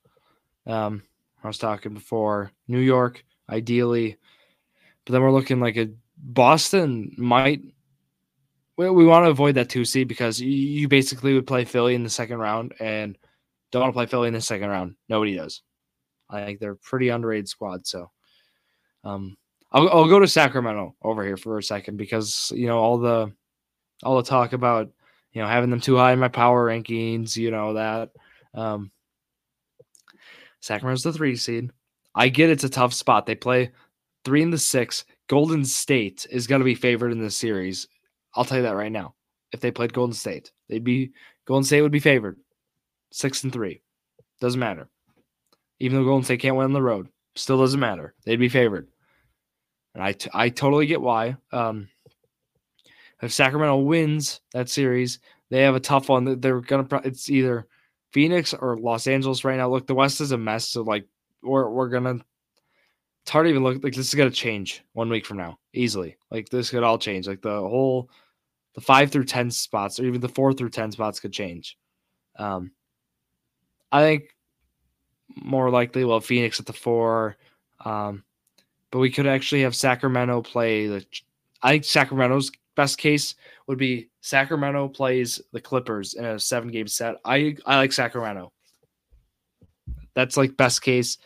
Um, 0.67 1.03
I 1.43 1.47
was 1.47 1.59
talking 1.59 1.95
before 1.95 2.53
New 2.69 2.79
York, 2.79 3.25
ideally, 3.49 4.17
but 5.05 5.13
then 5.13 5.23
we're 5.23 5.33
looking 5.33 5.61
like 5.61 5.77
a 5.77 5.91
Boston 6.17 7.15
might. 7.17 7.61
We, 8.77 8.91
we 8.91 9.07
want 9.07 9.25
to 9.27 9.31
avoid 9.31 9.55
that 9.57 9.69
two 9.69 9.85
seed 9.85 10.09
because 10.09 10.41
you, 10.41 10.51
you 10.51 10.89
basically 10.89 11.35
would 11.35 11.47
play 11.47 11.65
Philly 11.65 11.95
in 11.95 12.03
the 12.03 12.11
second 12.11 12.39
round 12.39 12.75
and 12.81 13.17
don't 13.71 13.83
want 13.83 13.93
to 13.93 13.97
play 13.97 14.07
Philly 14.07 14.29
in 14.29 14.35
the 14.35 14.41
second 14.41 14.69
round. 14.69 14.97
Nobody 15.09 15.37
does. 15.37 15.63
I 16.31 16.45
think 16.45 16.59
they're 16.59 16.75
pretty 16.75 17.11
underrated 17.11 17.49
squad. 17.49 17.87
So, 17.87 18.11
um, 19.05 19.37
I'll, 19.73 19.89
I'll 19.89 20.09
go 20.09 20.21
to 20.21 20.29
Sacramento 20.29 20.95
over 21.03 21.25
here 21.25 21.37
for 21.37 21.59
a 21.59 21.63
second 21.63 21.97
because 21.97 22.53
you 22.55 22.67
know 22.67 22.79
all 22.79 22.99
the 22.99 23.33
all 24.03 24.17
the 24.17 24.23
talk 24.23 24.53
about 24.53 24.91
you 25.33 25.43
know 25.43 25.49
having 25.49 25.71
them 25.71 25.81
too 25.81 25.97
high 25.97 26.13
in 26.13 26.19
my 26.19 26.29
power 26.29 26.69
rankings, 26.69 27.37
you 27.37 27.51
know 27.51 27.75
that. 27.75 28.11
Um, 28.55 28.91
Sacramento's 30.61 31.03
the 31.03 31.13
three 31.13 31.37
seed. 31.37 31.71
I 32.15 32.29
get 32.29 32.51
it's 32.51 32.65
a 32.65 32.69
tough 32.69 32.95
spot. 32.95 33.27
They 33.27 33.35
play 33.35 33.73
three 34.25 34.43
in 34.43 34.51
the 34.51 34.59
six. 34.59 35.05
Golden 35.29 35.65
State 35.65 36.27
is 36.31 36.47
going 36.47 36.61
to 36.61 36.65
be 36.65 36.75
favored 36.75 37.13
in 37.13 37.21
this 37.21 37.37
series. 37.37 37.89
I'll 38.35 38.45
tell 38.45 38.59
you 38.59 38.65
that 38.65 38.77
right 38.77 38.93
now. 38.93 39.15
If 39.53 39.61
they 39.61 39.71
played 39.71 39.93
Golden 39.93 40.15
State, 40.15 40.53
they'd 40.69 40.83
be 40.83 41.13
Golden 41.47 41.65
State 41.65 41.83
would 41.83 41.93
be 41.93 42.01
favored. 42.01 42.39
Six 43.13 43.45
and 43.45 43.53
three. 43.53 43.83
Doesn't 44.41 44.59
matter. 44.59 44.89
Even 45.79 45.99
though 45.99 46.05
Golden 46.05 46.25
State 46.25 46.41
can't 46.41 46.57
win 46.57 46.65
on 46.65 46.73
the 46.73 46.83
road, 46.83 47.09
still 47.37 47.59
doesn't 47.59 47.79
matter. 47.79 48.15
They'd 48.25 48.37
be 48.37 48.49
favored 48.49 48.89
and 49.95 50.03
I, 50.03 50.13
t- 50.13 50.31
I 50.35 50.49
totally 50.49 50.87
get 50.87 51.01
why. 51.01 51.37
Um, 51.53 51.89
if 53.23 53.33
Sacramento 53.33 53.79
wins 53.79 54.41
that 54.53 54.69
series, 54.69 55.21
they 55.51 55.63
have 55.63 55.77
a 55.77 55.81
tough 55.81 56.09
one. 56.09 56.41
They're 56.41 56.61
gonna. 56.61 56.87
It's 57.05 57.31
either 57.31 57.67
Phoenix 58.13 58.53
or 58.53 58.77
Los 58.77 59.07
Angeles 59.07 59.45
right 59.45 59.57
now. 59.57 59.71
Look, 59.71 59.87
the 59.87 59.95
West 59.95 60.21
is 60.21 60.33
a 60.33 60.39
mess. 60.39 60.69
So 60.69 60.83
like, 60.83 61.07
we're 61.43 61.69
we're 61.71 61.89
gonna. 61.89 62.19
It's 63.23 63.31
hard 63.31 63.47
to 63.47 63.51
even 63.51 63.63
look 63.63 63.83
like 63.83 63.95
this 63.95 64.09
is 64.09 64.15
gonna 64.15 64.31
change 64.31 64.85
one 64.93 65.09
week 65.09 65.25
from 65.25 65.39
now 65.39 65.59
easily. 65.73 66.17
Like 66.31 66.49
this 66.49 66.71
could 66.71 66.83
all 66.83 66.99
change. 66.99 67.27
Like 67.27 67.41
the 67.41 67.61
whole, 67.61 68.11
the 68.75 68.81
five 68.81 69.11
through 69.11 69.25
ten 69.25 69.51
spots, 69.51 69.99
or 69.99 70.05
even 70.05 70.21
the 70.21 70.29
four 70.29 70.53
through 70.53 70.71
ten 70.71 70.91
spots 70.91 71.21
could 71.21 71.33
change. 71.33 71.77
Um, 72.37 72.73
I 73.93 74.03
think 74.03 74.35
more 75.37 75.71
likely, 75.71 76.05
well, 76.05 76.21
Phoenix 76.21 76.61
at 76.61 76.67
the 76.67 76.73
four. 76.73 77.37
Um, 77.85 78.25
but 78.91 78.99
we 79.01 79.11
could 79.11 79.27
actually 79.27 79.63
have 79.63 79.75
Sacramento 79.75 80.43
play 80.43 80.87
the. 80.87 81.05
I 81.63 81.73
think 81.73 81.85
Sacramento's 81.85 82.51
best 82.77 82.99
case 82.99 83.35
would 83.67 83.79
be 83.79 84.09
Sacramento 84.21 84.89
plays 84.89 85.41
the 85.53 85.61
Clippers 85.61 86.15
in 86.15 86.25
a 86.25 86.39
seven 86.39 86.71
game 86.71 86.87
set. 86.87 87.17
I 87.25 87.57
I 87.67 87.77
like 87.77 87.93
Sacramento. 87.93 88.53
That's 90.15 90.37
like 90.37 90.57
best 90.57 90.83
case. 90.83 91.19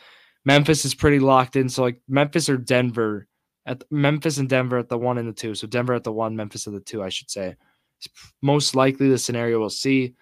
Memphis 0.44 0.84
is 0.84 0.94
pretty 0.94 1.18
locked 1.18 1.56
in. 1.56 1.68
So 1.68 1.82
like 1.82 2.00
Memphis 2.08 2.48
or 2.48 2.56
Denver 2.56 3.27
at 3.68 3.84
Memphis 3.90 4.38
and 4.38 4.48
Denver 4.48 4.78
at 4.78 4.88
the 4.88 4.98
one 4.98 5.18
and 5.18 5.28
the 5.28 5.32
two. 5.32 5.54
So 5.54 5.66
Denver 5.66 5.92
at 5.92 6.02
the 6.02 6.12
one, 6.12 6.34
Memphis 6.34 6.66
at 6.66 6.72
the 6.72 6.80
two, 6.80 7.02
I 7.02 7.10
should 7.10 7.30
say. 7.30 7.54
Most 8.40 8.74
likely 8.74 9.10
the 9.10 9.18
scenario 9.18 9.60
we'll 9.60 9.68
see. 9.68 10.14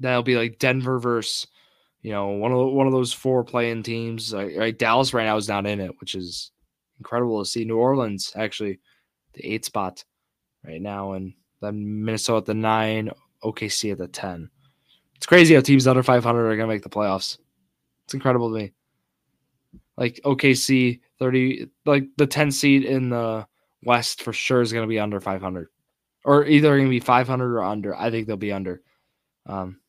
That'll 0.00 0.24
be 0.24 0.36
like 0.36 0.58
Denver 0.58 0.98
versus, 0.98 1.46
you 2.02 2.10
know, 2.10 2.28
one 2.30 2.50
of 2.50 2.72
one 2.72 2.88
of 2.88 2.92
those 2.92 3.12
four 3.12 3.44
playing 3.44 3.84
teams. 3.84 4.34
Like, 4.34 4.56
right, 4.56 4.76
Dallas 4.76 5.14
right 5.14 5.24
now 5.24 5.36
is 5.36 5.48
not 5.48 5.66
in 5.66 5.80
it, 5.80 5.92
which 6.00 6.16
is 6.16 6.50
incredible 6.98 7.42
to 7.42 7.48
see. 7.48 7.64
New 7.64 7.78
Orleans 7.78 8.32
actually, 8.34 8.80
the 9.34 9.46
eight 9.46 9.64
spot 9.64 10.04
right 10.66 10.82
now, 10.82 11.12
and 11.12 11.32
then 11.60 12.04
Minnesota 12.04 12.38
at 12.38 12.46
the 12.46 12.54
nine, 12.54 13.10
OKC 13.44 13.92
at 13.92 13.98
the 13.98 14.08
ten. 14.08 14.50
It's 15.14 15.26
crazy 15.26 15.54
how 15.54 15.60
teams 15.60 15.86
under 15.86 16.02
500 16.02 16.50
are 16.50 16.56
gonna 16.56 16.66
make 16.66 16.82
the 16.82 16.90
playoffs. 16.90 17.38
It's 18.04 18.14
incredible 18.14 18.50
to 18.50 18.56
me. 18.56 18.72
Like 19.96 20.20
OKC 20.24 21.00
30, 21.18 21.68
like 21.86 22.04
the 22.16 22.26
10 22.26 22.50
seed 22.50 22.84
in 22.84 23.10
the 23.10 23.46
West 23.82 24.22
for 24.22 24.32
sure 24.32 24.60
is 24.60 24.72
going 24.72 24.84
to 24.84 24.88
be 24.88 24.98
under 24.98 25.20
500, 25.20 25.68
or 26.24 26.46
either 26.46 26.70
going 26.70 26.84
to 26.84 26.90
be 26.90 27.00
500 27.00 27.56
or 27.56 27.62
under. 27.62 27.94
I 27.94 28.10
think 28.10 28.26
they'll 28.26 28.36
be 28.36 28.52
under. 28.52 28.82
Um, 29.46 29.80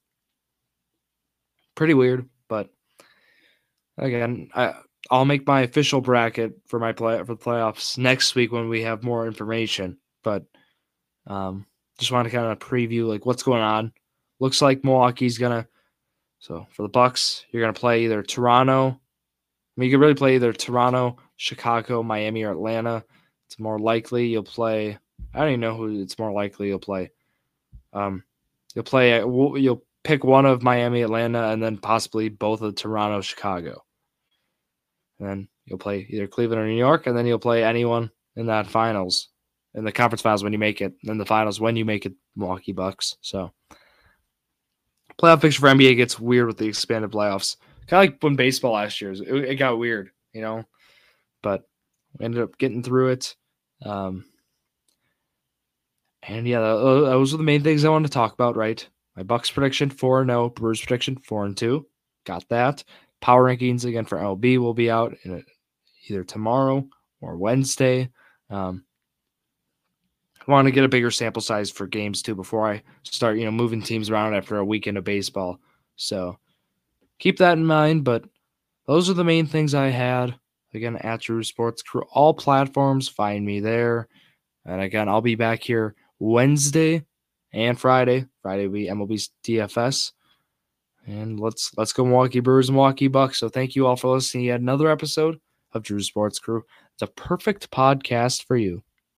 pretty 1.76 1.94
weird, 1.94 2.28
but 2.48 2.70
again, 3.98 4.50
I 4.54 4.74
I'll 5.12 5.26
make 5.26 5.46
my 5.46 5.62
official 5.62 6.02
bracket 6.02 6.54
for 6.66 6.80
my 6.80 6.92
play 6.92 7.20
for 7.20 7.36
the 7.36 7.38
playoffs 7.38 7.98
next 7.98 8.36
week 8.36 8.52
when 8.52 8.70
we 8.70 8.82
have 8.82 9.04
more 9.04 9.28
information. 9.28 9.98
But 10.24 10.46
um, 11.28 11.66
just 12.00 12.12
want 12.12 12.26
to 12.26 12.32
kind 12.32 12.52
of 12.52 12.60
preview 12.60 13.08
like 13.08 13.26
what's 13.26 13.44
going 13.44 13.62
on. 13.62 13.94
Looks 14.40 14.62
like 14.62 14.84
Milwaukee's 14.84 15.38
gonna 15.38 15.68
so 16.40 16.68
for 16.72 16.84
the 16.84 16.90
Bucks, 16.90 17.46
you're 17.52 17.62
gonna 17.62 17.74
play 17.74 18.04
either 18.04 18.24
Toronto. 18.24 19.00
I 19.76 19.82
mean, 19.82 19.90
you 19.90 19.98
could 19.98 20.02
really 20.02 20.16
play 20.16 20.36
either 20.36 20.54
Toronto, 20.54 21.18
Chicago, 21.36 22.02
Miami, 22.02 22.44
or 22.44 22.52
Atlanta. 22.52 23.04
It's 23.48 23.60
more 23.60 23.78
likely 23.78 24.28
you'll 24.28 24.44
play. 24.44 24.98
I 25.34 25.40
don't 25.40 25.50
even 25.50 25.60
know 25.60 25.76
who 25.76 26.02
it's 26.02 26.18
more 26.18 26.32
likely 26.32 26.68
you'll 26.68 26.80
play. 26.80 27.12
Um, 27.92 28.24
you'll 28.74 28.86
play. 28.86 29.20
You'll 29.20 29.84
pick 30.04 30.24
one 30.24 30.46
of 30.46 30.64
Miami, 30.64 31.02
Atlanta, 31.02 31.50
and 31.50 31.62
then 31.62 31.78
possibly 31.78 32.30
both 32.30 32.62
of 32.62 32.76
Toronto, 32.76 33.20
Chicago. 33.22 33.84
And 35.20 35.28
then 35.28 35.48
you'll 35.66 35.80
play 35.80 36.06
either 36.10 36.28
Cleveland 36.28 36.62
or 36.62 36.68
New 36.68 36.78
York, 36.78 37.08
and 37.08 37.18
then 37.18 37.26
you'll 37.26 37.40
play 37.40 37.64
anyone 37.64 38.12
in 38.38 38.46
that 38.48 38.68
finals, 38.68 39.30
in 39.74 39.84
the 39.84 39.92
conference 39.92 40.22
finals 40.22 40.44
when 40.44 40.54
you 40.54 40.60
make 40.60 40.82
it, 40.82 40.94
and 41.06 41.20
the 41.20 41.26
finals 41.26 41.60
when 41.60 41.76
you 41.76 41.84
make 41.86 42.06
it, 42.06 42.14
Milwaukee 42.36 42.72
Bucks. 42.72 43.18
So 43.22 43.52
playoff 45.20 45.42
picture 45.42 45.62
for 45.62 45.68
NBA 45.68 45.98
gets 45.98 46.20
weird 46.20 46.48
with 46.48 46.58
the 46.58 46.68
expanded 46.68 47.12
playoffs. 47.12 47.58
Kind 47.88 48.08
of 48.08 48.14
like 48.14 48.24
when 48.24 48.36
baseball 48.36 48.74
last 48.74 49.00
year, 49.02 49.12
it, 49.12 49.22
it, 49.22 49.56
got 49.56 49.78
weird, 49.78 50.10
you 50.34 50.42
know. 50.42 50.64
But 51.44 51.64
we 52.18 52.26
ended 52.26 52.42
up 52.42 52.58
getting 52.58 52.82
through 52.82 53.10
it. 53.10 53.36
Um, 53.84 54.26
and 56.24 56.48
yeah, 56.48 56.60
those 56.60 57.34
are 57.34 57.38
the 57.38 57.44
main 57.44 57.62
things 57.62 57.86
I 57.86 57.90
wanted 57.90 58.08
to 58.08 58.14
talk 58.14 58.34
about, 58.34 58.56
right? 58.56 58.88
My 59.16 59.24
Bucks 59.24 59.52
prediction 59.52 59.90
four 59.90 60.22
and 60.22 60.30
zero, 60.30 60.50
Brewers 60.50 60.82
prediction 60.82 61.18
four 61.18 61.46
and 61.46 61.56
two. 61.56 61.86
Got 62.26 62.48
that. 62.50 62.84
Power 63.22 63.44
rankings 63.44 63.86
again 63.86 64.06
for 64.06 64.18
LB 64.18 64.58
will 64.58 64.74
be 64.74 64.90
out 64.90 65.16
in 65.24 65.36
a, 65.36 65.42
either 66.10 66.24
tomorrow 66.24 66.88
or 67.22 67.38
Wednesday. 67.38 68.10
Um, 68.50 68.84
I 70.48 70.52
want 70.52 70.68
to 70.68 70.72
get 70.72 70.84
a 70.84 70.90
bigger 70.90 71.12
sample 71.12 71.42
size 71.42 71.72
for 71.72 71.88
games 71.88 72.22
too 72.22 72.36
before 72.36 72.70
I 72.70 72.84
start, 73.04 73.38
you 73.38 73.46
know, 73.46 73.52
moving 73.52 73.82
teams 73.82 74.10
around 74.10 74.36
after 74.36 74.58
a 74.58 74.66
weekend 74.66 74.98
of 74.98 75.04
baseball. 75.04 75.60
So 75.96 76.38
keep 77.20 77.38
that 77.38 77.58
in 77.58 77.66
mind. 77.66 78.04
But 78.04 78.26
those 78.86 79.10
are 79.10 79.14
the 79.14 79.24
main 79.24 79.48
things 79.48 79.74
I 79.74 79.88
had. 79.88 80.36
Again, 80.74 80.98
at 80.98 81.22
Drew 81.22 81.42
Sports 81.42 81.82
Crew, 81.82 82.04
all 82.12 82.34
platforms, 82.34 83.08
find 83.08 83.46
me 83.46 83.62
there. 83.62 84.10
And 84.66 84.82
again, 84.82 85.08
I'll 85.08 85.22
be 85.22 85.36
back 85.36 85.64
here 85.64 85.96
Wednesday 86.20 87.06
and 87.54 87.80
Friday. 87.80 88.26
Friday 88.42 88.68
will 88.68 88.74
be 88.74 88.88
MLB's 88.88 89.30
DFS. 89.44 90.12
And 91.08 91.40
let's 91.40 91.72
let's 91.78 91.94
go 91.94 92.04
Milwaukee 92.04 92.40
Brewers 92.40 92.68
and 92.68 92.76
Milwaukee 92.76 93.08
Bucks. 93.08 93.40
So 93.40 93.48
thank 93.48 93.76
you 93.76 93.86
all 93.88 93.96
for 93.96 94.14
listening. 94.14 94.46
Yet 94.46 94.60
another 94.60 94.90
episode 94.90 95.40
of 95.74 95.84
Drew 95.84 96.02
Sports 96.02 96.40
Crew. 96.40 96.64
A 97.02 97.08
perfect 97.08 97.70
podcast 97.72 98.46
for 98.46 98.58
you. 98.58 98.82